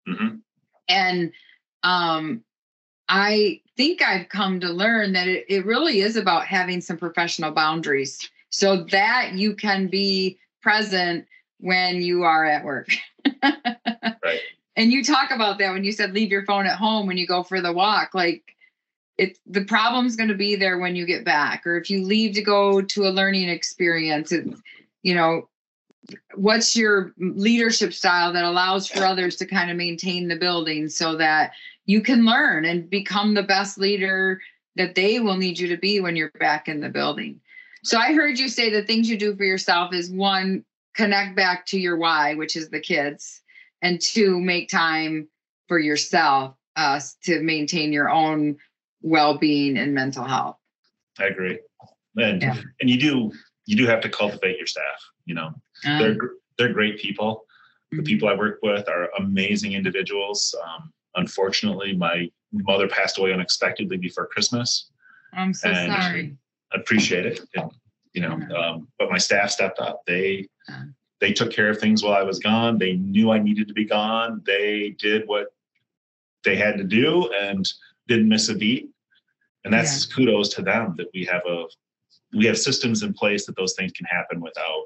Mhm. 0.09 0.41
and 0.89 1.33
um 1.83 2.43
i 3.09 3.61
think 3.77 4.03
i've 4.03 4.29
come 4.29 4.61
to 4.61 4.69
learn 4.69 5.13
that 5.13 5.29
it, 5.29 5.45
it 5.49 5.67
really 5.67 6.01
is 6.01 6.17
about 6.17 6.47
having 6.47 6.81
some 6.81 6.97
professional 6.97 7.51
boundaries 7.53 8.29
so 8.51 8.85
that 8.85 9.33
you 9.35 9.55
can 9.55 9.89
be 9.89 10.39
present 10.63 11.27
when 11.59 12.03
you 12.03 12.23
are 12.25 12.45
at 12.45 12.65
work 12.65 12.89
Right. 13.43 14.41
and 14.77 14.93
you 14.93 15.03
talk 15.05 15.31
about 15.31 15.59
that 15.59 15.73
when 15.73 15.85
you 15.85 15.93
said 15.93 16.13
leave 16.13 16.31
your 16.31 16.45
phone 16.45 16.67
at 16.67 16.77
home 16.77 17.07
when 17.07 17.17
you 17.17 17.27
go 17.27 17.43
for 17.43 17.61
the 17.61 17.73
walk 17.73 18.15
like 18.15 18.55
it 19.19 19.39
the 19.47 19.65
problem's 19.65 20.17
going 20.17 20.29
to 20.29 20.35
be 20.35 20.57
there 20.57 20.79
when 20.79 20.95
you 20.97 21.07
get 21.07 21.25
back 21.25 21.67
or 21.67 21.77
if 21.77 21.89
you 21.91 22.03
leave 22.05 22.35
to 22.35 22.43
go 22.43 22.83
to 22.83 23.05
a 23.07 23.11
learning 23.11 23.49
experience 23.49 24.33
it, 24.33 24.47
you 25.03 25.15
know 25.15 25.49
what's 26.35 26.77
your 26.77 27.13
leadership 27.19 27.93
style 27.93 28.33
that 28.33 28.45
allows 28.45 28.87
for 28.87 29.05
others 29.05 29.37
to 29.37 29.47
kind 29.47 29.71
of 29.71 29.77
maintain 29.77 30.29
the 30.29 30.37
building 30.37 30.89
so 30.89 31.17
that 31.17 31.53
you 31.87 32.01
can 32.01 32.25
learn 32.25 32.65
and 32.65 32.91
become 32.91 33.35
the 33.35 33.43
best 33.43 33.79
leader 33.79 34.41
that 34.77 34.95
they 34.95 35.21
will 35.21 35.37
need 35.37 35.59
you 35.59 35.69
to 35.69 35.77
be 35.77 36.01
when 36.01 36.17
you're 36.17 36.31
back 36.39 36.69
in 36.69 36.81
the 36.81 36.89
building? 36.89 37.41
So 37.85 37.99
i 37.99 38.13
heard 38.13 38.39
you 38.39 38.49
say 38.49 38.71
the 38.71 38.85
things 38.85 39.09
you 39.09 39.17
do 39.17 39.37
for 39.37 39.45
yourself 39.45 39.95
is 39.95 40.11
one 40.11 40.65
connect 40.95 41.37
back 41.37 41.67
to 41.67 41.79
your 41.79 41.97
why 41.97 42.35
which 42.35 42.57
is 42.57 42.71
the 42.71 42.81
kids 42.81 43.43
and 43.83 44.01
two 44.01 44.41
make 44.41 44.69
time 44.69 45.29
for 45.69 45.79
yourself 45.79 46.55
uh, 46.77 47.01
to 47.25 47.41
maintain 47.41 47.93
your 47.93 48.11
own 48.11 48.57
well-being 49.03 49.77
and 49.77 49.95
mental 49.95 50.25
health. 50.25 50.57
I 51.19 51.25
agree. 51.27 51.59
And 52.17 52.43
Yeah. 52.43 52.57
and 52.81 52.91
you 52.91 52.99
do 52.99 53.33
you 53.67 53.77
do 53.77 53.87
have 53.87 54.01
to 54.01 54.09
cultivate 54.09 54.59
your 54.59 54.67
staff 54.67 55.01
you 55.27 55.35
know 55.35 55.53
Um, 55.85 55.99
they're 55.99 56.17
they're 56.59 56.73
great 56.73 56.99
people. 56.99 57.45
The 57.93 57.99
Mhm. 57.99 58.07
people 58.07 58.29
i 58.29 58.35
work 58.35 58.59
with 58.63 58.89
are 58.89 59.11
amazing 59.19 59.73
individuals. 59.73 60.55
Um, 60.65 60.93
unfortunately 61.17 61.95
my 61.97 62.31
mother 62.53 62.89
passed 62.89 63.19
away 63.19 63.33
unexpectedly 63.33 63.97
before 63.97 64.27
christmas. 64.27 64.91
I'm 65.33 65.53
so 65.55 65.69
and- 65.71 65.93
sorry. 65.93 66.37
I 66.73 66.79
appreciate 66.79 67.27
it. 67.27 67.41
And, 67.55 67.71
you 68.13 68.23
know 68.23 68.33
um, 68.57 68.89
but 68.99 69.11
my 69.11 69.19
staff 69.19 69.51
stepped 69.51 69.79
up. 69.79 70.03
They 70.07 70.49
Yeah. 70.69 70.85
they 71.21 71.33
took 71.33 71.53
care 71.53 71.71
of 71.71 71.79
things 71.79 72.03
while 72.03 72.15
i 72.15 72.23
was 72.23 72.39
gone. 72.39 72.79
They 72.79 72.95
knew 72.95 73.31
i 73.31 73.39
needed 73.39 73.69
to 73.69 73.75
be 73.75 73.85
gone. 73.85 74.43
They 74.45 74.91
did 74.99 75.27
what 75.29 75.49
they 76.45 76.57
had 76.57 76.77
to 76.79 76.85
do 76.85 77.31
and 77.33 77.67
didn't 78.09 78.29
miss 78.29 78.49
a 78.49 78.55
beat. 78.55 78.91
And 79.65 79.73
that's 79.75 80.07
kudos 80.07 80.49
to 80.55 80.63
them 80.63 80.95
that 80.97 81.09
we 81.15 81.25
have 81.25 81.43
a 81.47 81.65
we 82.33 82.45
have 82.47 82.59
systems 82.59 83.03
in 83.03 83.13
place 83.15 83.47
that 83.47 83.57
those 83.57 83.75
things 83.75 83.93
can 83.93 84.07
happen 84.07 84.41
without 84.41 84.85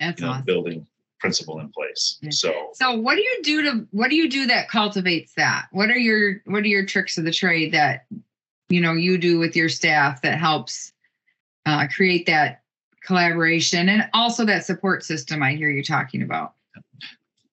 that's 0.00 0.20
you 0.20 0.26
know 0.26 0.32
awesome 0.32 0.44
building 0.44 0.86
principal 1.20 1.58
in 1.58 1.68
place. 1.70 2.18
So 2.30 2.70
So 2.74 2.94
what 2.94 3.16
do 3.16 3.22
you 3.22 3.40
do 3.42 3.62
to 3.62 3.86
what 3.90 4.10
do 4.10 4.16
you 4.16 4.28
do 4.28 4.46
that 4.46 4.68
cultivates 4.68 5.32
that? 5.34 5.66
What 5.72 5.90
are 5.90 5.98
your 5.98 6.42
what 6.44 6.62
are 6.62 6.68
your 6.68 6.86
tricks 6.86 7.18
of 7.18 7.24
the 7.24 7.32
trade 7.32 7.72
that 7.72 8.06
you 8.68 8.80
know 8.80 8.92
you 8.92 9.18
do 9.18 9.38
with 9.38 9.56
your 9.56 9.68
staff 9.68 10.22
that 10.22 10.38
helps 10.38 10.92
uh, 11.66 11.86
create 11.94 12.26
that 12.26 12.62
collaboration 13.02 13.88
and 13.88 14.08
also 14.12 14.44
that 14.44 14.64
support 14.64 15.04
system 15.04 15.42
I 15.42 15.54
hear 15.54 15.70
you 15.70 15.82
talking 15.82 16.22
about? 16.22 16.54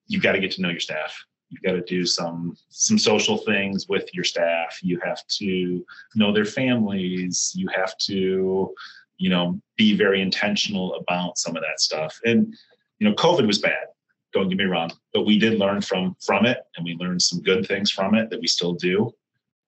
you've 0.08 0.22
got 0.22 0.32
to 0.32 0.40
get 0.40 0.52
to 0.52 0.62
know 0.62 0.70
your 0.70 0.80
staff. 0.80 1.24
You've 1.50 1.62
got 1.62 1.72
to 1.72 1.82
do 1.82 2.04
some 2.04 2.56
some 2.70 2.98
social 2.98 3.38
things 3.38 3.88
with 3.88 4.12
your 4.12 4.24
staff. 4.24 4.78
You 4.82 5.00
have 5.04 5.26
to 5.38 5.84
know 6.14 6.32
their 6.32 6.44
families. 6.44 7.52
You 7.54 7.68
have 7.68 7.96
to, 7.98 8.74
you 9.18 9.30
know, 9.30 9.60
be 9.76 9.96
very 9.96 10.20
intentional 10.20 10.94
about 10.94 11.38
some 11.38 11.56
of 11.56 11.62
that 11.62 11.80
stuff. 11.80 12.18
And 12.24 12.54
you 12.98 13.08
know, 13.08 13.14
COVID 13.14 13.46
was 13.46 13.58
bad. 13.58 13.86
Don't 14.32 14.48
get 14.48 14.58
me 14.58 14.64
wrong, 14.64 14.90
but 15.12 15.24
we 15.24 15.38
did 15.38 15.58
learn 15.58 15.80
from 15.80 16.16
from 16.24 16.46
it, 16.46 16.58
and 16.76 16.84
we 16.84 16.96
learned 16.98 17.22
some 17.22 17.42
good 17.42 17.66
things 17.66 17.90
from 17.90 18.14
it 18.14 18.30
that 18.30 18.40
we 18.40 18.46
still 18.46 18.74
do. 18.74 19.12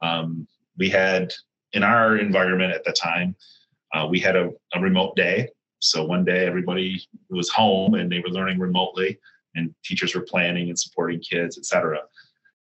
Um, 0.03 0.47
we 0.77 0.89
had 0.89 1.33
in 1.73 1.83
our 1.83 2.17
environment 2.17 2.73
at 2.73 2.85
the 2.85 2.93
time, 2.93 3.35
uh, 3.95 4.07
we 4.09 4.21
had 4.21 4.37
a, 4.37 4.51
a 4.75 4.81
remote 4.81 5.17
day. 5.17 5.49
So 5.81 6.05
one 6.05 6.25
day 6.25 6.47
everybody 6.47 7.07
was 7.31 7.49
home 7.49 7.95
and 7.95 8.11
they 8.11 8.21
were 8.21 8.31
learning 8.31 8.59
remotely 8.59 9.19
and 9.55 9.75
teachers 9.85 10.15
were 10.15 10.23
planning 10.23 10.69
and 10.69 10.79
supporting 10.79 11.21
kids, 11.21 11.59
et 11.59 11.65
cetera. 11.65 12.01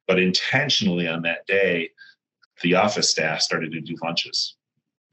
But 0.07 0.19
intentionally 0.19 1.09
on 1.09 1.23
that 1.23 1.47
day, 1.47 1.91
the 2.63 2.75
office 2.75 3.11
staff 3.11 3.41
started 3.41 3.73
to 3.73 3.81
do 3.81 3.97
lunches. 4.03 4.57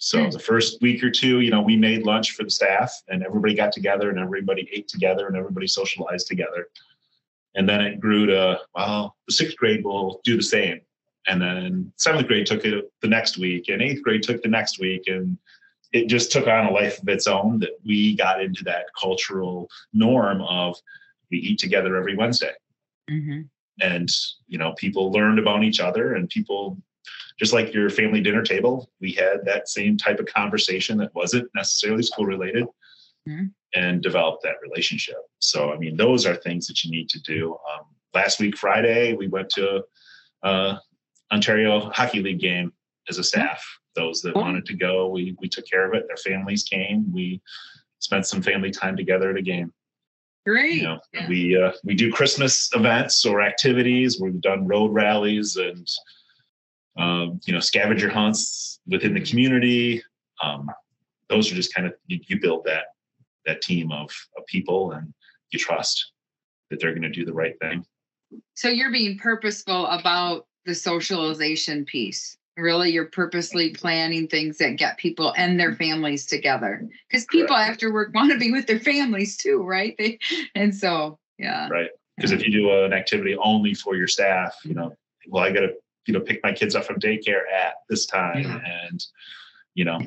So 0.04 0.28
the 0.32 0.40
first 0.40 0.82
week 0.82 1.04
or 1.04 1.12
two, 1.12 1.42
you 1.42 1.52
know, 1.52 1.62
we 1.62 1.78
made 1.78 2.08
lunch 2.08 2.32
for 2.32 2.44
the 2.44 2.50
staff 2.50 3.04
and 3.08 3.24
everybody 3.24 3.54
got 3.54 3.72
together 3.72 4.10
and 4.10 4.18
everybody 4.18 4.68
ate 4.74 4.88
together 4.88 5.28
and 5.28 5.38
everybody 5.38 5.68
socialized 5.68 6.26
together. 6.26 6.70
And 7.54 7.70
then 7.70 7.82
it 7.82 8.00
grew 8.00 8.26
to, 8.26 8.60
well, 8.74 9.16
the 9.28 9.34
sixth 9.34 9.58
grade 9.58 9.84
will 9.84 10.20
do 10.24 10.36
the 10.36 10.42
same. 10.42 10.82
And 11.28 11.40
then 11.40 11.94
seventh 11.98 12.28
grade 12.28 12.48
took 12.48 12.66
it 12.66 12.92
the 13.02 13.08
next 13.08 13.38
week 13.38 13.70
and 13.70 13.80
eighth 13.80 14.02
grade 14.02 14.24
took 14.24 14.42
the 14.42 14.50
next 14.50 14.80
week. 14.80 15.04
And 15.06 15.38
it 15.94 16.08
just 16.08 16.32
took 16.32 16.48
on 16.48 16.66
a 16.66 16.72
life 16.72 17.00
of 17.00 17.08
its 17.08 17.28
own 17.28 17.60
that 17.60 17.78
we 17.86 18.16
got 18.16 18.42
into 18.42 18.64
that 18.64 18.86
cultural 19.00 19.70
norm 19.94 20.42
of 20.42 20.78
we 21.30 21.38
eat 21.38 21.60
together 21.60 21.96
every 21.96 22.16
Wednesday. 22.16 22.54
Mm-hmm. 23.08 23.42
And, 23.82 24.12
you 24.48 24.58
know, 24.58 24.74
people 24.80 25.12
learned 25.12 25.38
about 25.38 25.64
each 25.64 25.80
other 25.80 26.16
and 26.16 26.28
people, 26.28 26.80
just 27.40 27.54
like 27.54 27.74
your 27.74 27.90
family 27.90 28.22
dinner 28.22 28.44
table, 28.44 28.90
we 29.00 29.12
had 29.14 29.44
that 29.46 29.70
same 29.70 29.98
type 29.98 30.20
of 30.20 30.26
conversation 30.28 30.98
that 31.00 31.14
wasn't 31.16 31.50
necessarily 31.56 32.04
school 32.04 32.26
related 32.26 32.66
Mhm. 33.28 33.52
and 33.76 34.02
developed 34.04 34.44
that 34.44 34.56
relationship. 34.62 35.18
So, 35.40 35.72
I 35.74 35.78
mean, 35.78 35.96
those 35.98 36.26
are 36.26 36.36
things 36.36 36.68
that 36.68 36.84
you 36.84 36.92
need 36.92 37.10
to 37.10 37.20
do. 37.22 37.54
Um, 37.72 37.86
last 38.14 38.40
week, 38.40 38.58
Friday, 38.58 39.14
we 39.14 39.28
went 39.28 39.50
to 39.52 39.84
uh, 40.44 40.78
Ontario 41.32 41.80
Hockey 41.92 42.22
League 42.22 42.40
game 42.40 42.74
as 43.10 43.18
a 43.20 43.24
staff. 43.24 43.64
Those 43.96 44.22
that 44.22 44.34
Cool. 44.34 44.42
wanted 44.42 44.66
to 44.66 44.74
go, 44.74 45.08
we 45.10 45.36
we 45.40 45.48
took 45.48 45.68
care 45.70 45.86
of 45.88 45.94
it. 45.94 46.08
Their 46.08 46.18
families 46.18 46.64
came. 46.64 47.12
We 47.14 47.42
spent 48.00 48.26
some 48.26 48.42
family 48.42 48.72
time 48.72 48.98
together 48.98 49.30
at 49.30 49.38
a 49.38 49.42
game 49.44 49.72
Great. 50.48 50.78
you 50.78 50.84
know 50.84 51.00
Yeah. 51.14 51.28
we 51.30 51.56
uh, 51.62 51.72
we 51.84 51.94
do 51.94 52.12
christmas 52.12 52.72
events 52.74 53.24
or 53.28 53.42
activities 53.42 54.20
we've 54.20 54.42
done 54.42 54.66
road 54.68 54.92
rallies 54.92 55.56
and 55.58 55.88
um, 56.98 57.40
you 57.46 57.54
know 57.54 57.60
scavenger 57.60 58.10
hunts 58.10 58.80
within 58.88 59.14
the 59.14 59.22
community 59.22 60.04
um, 60.44 60.70
those 61.30 61.52
are 61.52 61.56
just 61.56 61.74
kind 61.74 61.88
of 61.88 61.94
you, 62.08 62.20
you 62.28 62.40
build 62.40 62.64
that 62.66 62.86
that 63.46 63.62
team 63.62 63.92
of, 63.92 64.10
of 64.38 64.46
people 64.48 64.92
and 64.92 65.14
you 65.52 65.60
trust 65.60 66.12
that 66.70 66.80
they're 66.80 66.92
going 66.92 67.02
to 67.02 67.10
do 67.10 67.26
the 67.26 67.34
right 67.34 67.56
thing 67.60 67.86
So 68.56 68.70
you're 68.70 68.92
being 68.92 69.18
purposeful 69.18 69.88
about 69.88 70.48
the 70.66 70.76
socialization 70.76 71.86
piece. 71.86 72.38
Really, 72.58 72.92
you're 72.92 73.06
purposely 73.06 73.72
planning 73.72 74.28
things 74.28 74.58
that 74.58 74.78
get 74.78 74.98
people 74.98 75.34
and 75.38 75.60
their 75.60 75.74
families 75.74 76.26
together. 76.26 76.88
Because 77.10 77.26
people 77.26 77.56
Correct. 77.56 77.72
after 77.72 77.94
work 77.94 78.14
want 78.14 78.32
to 78.32 78.38
be 78.38 78.52
with 78.52 78.68
their 78.68 78.80
families 78.80 79.38
too, 79.38 79.64
right? 79.64 79.96
They 79.98 80.20
and 80.56 80.76
so 80.76 81.18
yeah. 81.42 81.68
right 81.70 81.90
because 82.16 82.32
if 82.32 82.46
you 82.46 82.52
do 82.52 82.72
an 82.72 82.94
activity 82.94 83.36
only 83.38 83.74
for 83.74 83.96
your 83.96 84.08
staff 84.08 84.56
you 84.64 84.74
know 84.74 84.94
well 85.28 85.44
i 85.44 85.52
got 85.52 85.62
to 85.62 85.74
you 86.08 86.14
know 86.14 86.20
pick 86.20 86.40
my 86.44 86.52
kids 86.54 86.76
up 86.76 86.84
from 86.86 87.00
daycare 87.00 87.44
at 87.54 87.76
this 87.90 88.06
time 88.06 88.44
Yeah. 88.44 88.60
and 88.90 89.04
you 89.76 89.86
know 89.86 90.00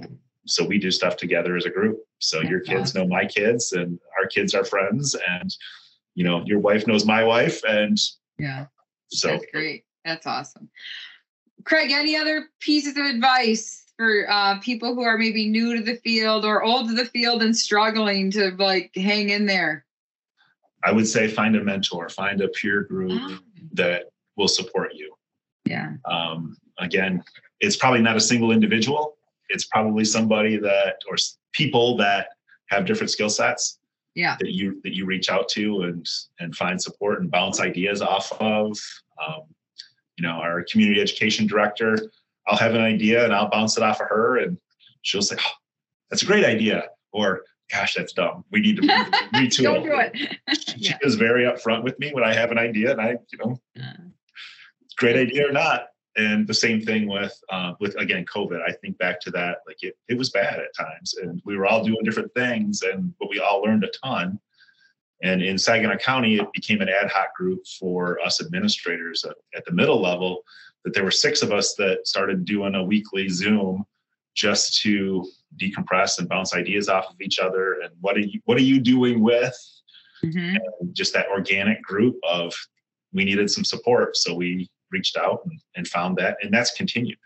so 0.46 0.64
we 0.64 0.78
do 0.78 0.90
stuff 0.90 1.16
together 1.16 1.56
as 1.56 1.64
a 1.64 1.70
group 1.70 1.98
so 2.18 2.40
your 2.42 2.58
That's 2.60 2.68
kids 2.68 2.94
know 2.94 3.06
my 3.06 3.24
kids 3.24 3.72
and 3.72 3.98
our 4.18 4.26
kids 4.26 4.54
are 4.54 4.64
friends 4.64 5.14
and 5.40 5.54
you 6.14 6.24
know 6.24 6.42
your 6.46 6.58
wife 6.58 6.86
knows 6.86 7.04
my 7.06 7.24
wife 7.24 7.60
and 7.64 7.98
Yeah. 8.38 8.66
so 9.08 9.28
That's 9.28 9.46
great. 9.52 9.84
That's 10.04 10.26
awesome. 10.26 10.68
Craig, 11.64 11.90
any 11.92 12.14
other 12.14 12.50
pieces 12.60 12.94
of 12.98 13.06
advice 13.06 13.84
for 13.96 14.30
uh, 14.30 14.58
people 14.60 14.94
who 14.94 15.02
are 15.02 15.16
maybe 15.16 15.48
new 15.48 15.74
to 15.78 15.82
the 15.82 15.96
field 16.00 16.44
or 16.44 16.62
old 16.62 16.88
to 16.88 16.94
the 16.94 17.06
field 17.06 17.42
and 17.42 17.56
struggling 17.56 18.30
to 18.32 18.50
like 18.58 18.90
hang 18.96 19.30
in 19.30 19.46
there? 19.46 19.86
i 20.86 20.92
would 20.92 21.06
say 21.08 21.26
find 21.28 21.56
a 21.56 21.64
mentor 21.64 22.10
find 22.10 22.42
a 22.42 22.48
peer 22.48 22.82
group 22.82 23.12
Ah. 23.14 23.38
that 23.72 24.10
will 24.36 24.48
support 24.48 24.90
you 24.94 25.14
Yeah. 25.66 25.92
um, 26.04 26.56
again 26.78 27.22
it's 27.60 27.76
probably 27.76 28.02
not 28.02 28.16
a 28.16 28.20
single 28.20 28.50
individual 28.52 29.16
it's 29.48 29.64
probably 29.64 30.04
somebody 30.04 30.56
that 30.58 30.96
or 31.08 31.16
people 31.52 31.96
that 31.98 32.28
have 32.70 32.84
different 32.86 33.10
skill 33.10 33.30
sets 33.30 33.78
Yeah. 34.14 34.36
that 34.40 34.52
you 34.52 34.80
that 34.84 34.94
you 34.94 35.06
reach 35.06 35.30
out 35.30 35.48
to 35.50 35.82
and 35.82 36.06
and 36.40 36.54
find 36.56 36.80
support 36.80 37.20
and 37.20 37.30
bounce 37.30 37.60
ideas 37.60 38.02
off 38.02 38.32
of 38.40 38.78
um, 39.24 39.42
you 40.16 40.22
know 40.26 40.32
our 40.34 40.64
community 40.70 41.00
education 41.00 41.46
director 41.46 41.96
i'll 42.46 42.58
have 42.58 42.74
an 42.74 42.80
idea 42.82 43.24
and 43.24 43.32
i'll 43.34 43.48
bounce 43.50 43.76
it 43.76 43.82
off 43.82 44.00
of 44.00 44.08
her 44.08 44.38
and 44.38 44.58
she'll 45.02 45.22
say 45.22 45.36
oh, 45.38 45.50
that's 46.10 46.22
a 46.22 46.26
great 46.26 46.44
idea 46.44 46.84
or 47.12 47.42
gosh 47.72 47.94
that's 47.94 48.12
dumb 48.12 48.44
we 48.52 48.60
need 48.60 48.76
to 48.76 48.82
retool 49.34 49.62
Don't 49.62 49.82
do 49.84 49.92
it. 49.98 50.38
she 50.60 50.74
Yeah. 50.90 50.98
is 51.02 51.14
very 51.14 51.44
upfront 51.44 51.82
with 51.84 51.98
me 51.98 52.12
when 52.12 52.24
i 52.24 52.34
have 52.34 52.50
an 52.50 52.58
idea 52.58 52.90
and 52.92 53.00
i 53.00 53.10
you 53.32 53.38
know 53.40 53.60
Uh, 53.80 53.92
great 54.96 55.16
idea 55.16 55.48
or 55.48 55.52
not. 55.52 55.88
And 56.16 56.46
the 56.46 56.54
same 56.54 56.80
thing 56.80 57.08
with 57.08 57.36
uh, 57.50 57.72
with 57.80 57.96
again 57.96 58.24
COVID. 58.24 58.60
I 58.66 58.72
think 58.72 58.98
back 58.98 59.20
to 59.22 59.30
that, 59.32 59.58
like 59.66 59.82
it, 59.82 59.96
it 60.08 60.16
was 60.16 60.30
bad 60.30 60.60
at 60.60 60.74
times, 60.76 61.14
and 61.14 61.42
we 61.44 61.56
were 61.56 61.66
all 61.66 61.82
doing 61.82 62.04
different 62.04 62.32
things, 62.34 62.82
and 62.82 63.12
but 63.18 63.28
we 63.28 63.40
all 63.40 63.62
learned 63.62 63.82
a 63.82 63.90
ton. 64.04 64.38
And 65.22 65.42
in 65.42 65.58
Saginaw 65.58 65.96
County, 65.96 66.36
it 66.36 66.52
became 66.52 66.80
an 66.82 66.88
ad 66.88 67.10
hoc 67.10 67.34
group 67.34 67.66
for 67.80 68.20
us 68.20 68.40
administrators 68.40 69.24
at, 69.24 69.34
at 69.56 69.64
the 69.64 69.72
middle 69.72 70.00
level. 70.00 70.42
That 70.84 70.94
there 70.94 71.02
were 71.02 71.10
six 71.10 71.42
of 71.42 71.50
us 71.50 71.74
that 71.76 72.06
started 72.06 72.44
doing 72.44 72.76
a 72.76 72.84
weekly 72.84 73.28
Zoom 73.28 73.84
just 74.34 74.80
to 74.82 75.26
decompress 75.60 76.18
and 76.18 76.28
bounce 76.28 76.54
ideas 76.54 76.88
off 76.88 77.06
of 77.06 77.20
each 77.20 77.40
other. 77.40 77.80
And 77.80 77.90
what 78.00 78.16
are 78.16 78.20
you 78.20 78.40
what 78.44 78.56
are 78.56 78.62
you 78.62 78.78
doing 78.78 79.20
with? 79.20 79.56
mhm. 80.24 80.56
just 80.92 81.12
that 81.12 81.28
organic 81.28 81.82
group 81.82 82.16
of 82.28 82.54
we 83.12 83.24
needed 83.24 83.50
some 83.50 83.64
support 83.64 84.16
so 84.16 84.34
we 84.34 84.68
reached 84.96 85.16
out 85.24 85.38
and, 85.44 85.60
and 85.76 85.84
found 85.96 86.16
that 86.20 86.36
and 86.42 86.50
that's 86.56 86.72
continued 86.80 87.18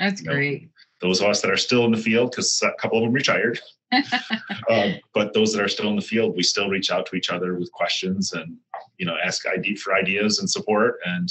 That's 0.00 0.22
No. 0.22 0.32
great. 0.32 0.70
those 1.00 1.20
of 1.20 1.26
us 1.32 1.40
that 1.42 1.50
are 1.50 1.62
still 1.68 1.84
in 1.86 1.92
the 1.96 2.04
field 2.08 2.30
because 2.30 2.50
a 2.62 2.72
couple 2.80 2.98
of 2.98 3.04
them 3.04 3.12
retired 3.22 3.60
um, 4.74 4.94
but 5.12 5.32
those 5.34 5.52
that 5.52 5.62
are 5.62 5.68
still 5.76 5.90
in 5.92 5.96
the 5.96 6.08
field 6.12 6.34
we 6.36 6.42
still 6.42 6.68
reach 6.76 6.90
out 6.94 7.04
to 7.06 7.14
each 7.18 7.30
other 7.34 7.50
with 7.58 7.70
questions 7.72 8.32
and 8.32 8.56
you 8.98 9.06
know 9.06 9.16
ask 9.28 9.38
id 9.54 9.76
for 9.76 9.94
ideas 9.94 10.38
and 10.40 10.48
support 10.56 10.92
and 11.04 11.28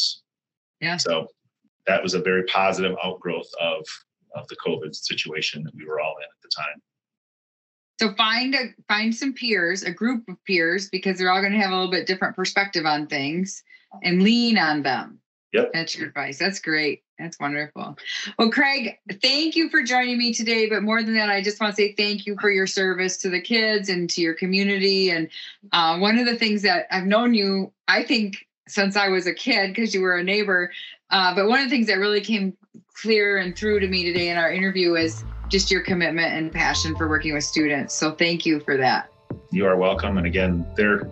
Yeah. 0.79 0.97
so 0.97 1.27
that 1.87 2.01
was 2.03 2.13
a 2.13 2.21
very 2.29 2.43
positive 2.59 2.95
outgrowth 3.03 3.51
of 3.59 3.81
of 4.39 4.47
the 4.49 4.57
covid 4.65 4.91
situation 4.95 5.63
that 5.65 5.73
we 5.75 5.85
were 5.89 5.99
all 6.03 6.15
in 6.23 6.29
at 6.35 6.41
the 6.45 6.51
time 6.61 6.77
So 8.01 8.13
find 8.15 8.55
a 8.55 8.63
find 8.87 9.13
some 9.21 9.33
peers, 9.41 9.83
a 9.83 9.93
group 10.01 10.21
of 10.29 10.37
peers, 10.49 10.89
because 10.89 11.15
they're 11.17 11.31
all 11.33 11.41
going 11.45 11.53
to 11.57 11.63
have 11.65 11.71
a 11.73 11.77
little 11.79 11.91
bit 11.97 12.07
different 12.07 12.35
perspective 12.35 12.85
on 12.93 13.05
things, 13.07 13.61
and 14.05 14.23
lean 14.23 14.57
on 14.57 14.81
them. 14.81 15.20
Yep. 15.53 15.71
That's 15.73 15.97
your 15.97 16.07
advice. 16.07 16.37
That's 16.37 16.59
great. 16.59 17.03
That's 17.19 17.39
wonderful. 17.39 17.97
Well, 18.39 18.49
Craig, 18.51 18.97
thank 19.21 19.55
you 19.55 19.69
for 19.69 19.83
joining 19.83 20.17
me 20.17 20.33
today. 20.33 20.69
But 20.69 20.81
more 20.81 21.03
than 21.03 21.13
that, 21.15 21.29
I 21.29 21.41
just 21.41 21.59
want 21.59 21.75
to 21.75 21.81
say 21.81 21.93
thank 21.93 22.25
you 22.25 22.37
for 22.39 22.49
your 22.49 22.67
service 22.67 23.17
to 23.17 23.29
the 23.29 23.41
kids 23.41 23.89
and 23.89 24.09
to 24.11 24.21
your 24.21 24.33
community. 24.33 25.11
And 25.11 25.29
uh, 25.73 25.97
one 25.99 26.17
of 26.17 26.25
the 26.25 26.37
things 26.37 26.61
that 26.61 26.87
I've 26.89 27.05
known 27.05 27.33
you, 27.33 27.71
I 27.87 28.03
think, 28.03 28.47
since 28.67 28.95
I 28.95 29.09
was 29.09 29.27
a 29.27 29.33
kid, 29.33 29.73
because 29.73 29.93
you 29.93 30.01
were 30.01 30.17
a 30.17 30.23
neighbor. 30.23 30.71
Uh, 31.09 31.35
but 31.35 31.47
one 31.47 31.59
of 31.59 31.65
the 31.65 31.69
things 31.69 31.87
that 31.87 31.95
really 31.95 32.21
came 32.21 32.57
clear 32.93 33.37
and 33.37 33.57
through 33.57 33.81
to 33.81 33.87
me 33.87 34.05
today 34.05 34.29
in 34.29 34.37
our 34.37 34.51
interview 34.51 34.95
is 34.95 35.25
just 35.49 35.69
your 35.69 35.81
commitment 35.81 36.33
and 36.33 36.53
passion 36.53 36.95
for 36.95 37.09
working 37.09 37.33
with 37.33 37.43
students. 37.43 37.93
So 37.93 38.13
thank 38.13 38.45
you 38.45 38.61
for 38.61 38.77
that. 38.77 39.10
You 39.51 39.65
are 39.65 39.75
welcome 39.77 40.17
and 40.17 40.25
again 40.27 40.65
they're 40.75 41.09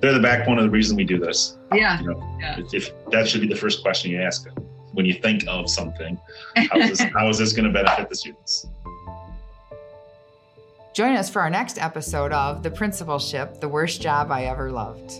they're 0.00 0.12
the 0.12 0.20
backbone 0.20 0.58
of 0.58 0.64
the 0.64 0.70
reason 0.70 0.96
we 0.96 1.04
do 1.04 1.18
this 1.18 1.58
Yeah. 1.74 2.00
you 2.00 2.08
know 2.10 2.36
Yeah. 2.40 2.58
if, 2.58 2.74
if 2.74 2.92
that 3.10 3.28
should 3.28 3.40
be 3.40 3.48
the 3.48 3.56
first 3.56 3.82
question 3.82 4.10
you 4.10 4.20
ask 4.20 4.46
when 4.92 5.06
you 5.06 5.14
think 5.14 5.44
of 5.48 5.68
something 5.70 6.18
how 6.56 6.78
is 6.78 6.98
this, 6.98 7.00
how 7.12 7.28
is 7.28 7.38
this 7.38 7.52
going 7.52 7.66
to 7.66 7.72
benefit 7.72 8.08
the 8.08 8.14
students 8.16 8.66
Join 10.94 11.16
us 11.16 11.30
for 11.30 11.40
our 11.40 11.48
next 11.48 11.78
episode 11.80 12.32
of 12.32 12.62
The 12.62 12.70
Principalship 12.70 13.60
The 13.62 13.68
Worst 13.68 14.02
Job 14.02 14.30
I 14.30 14.44
Ever 14.44 14.70
Loved. 14.70 15.12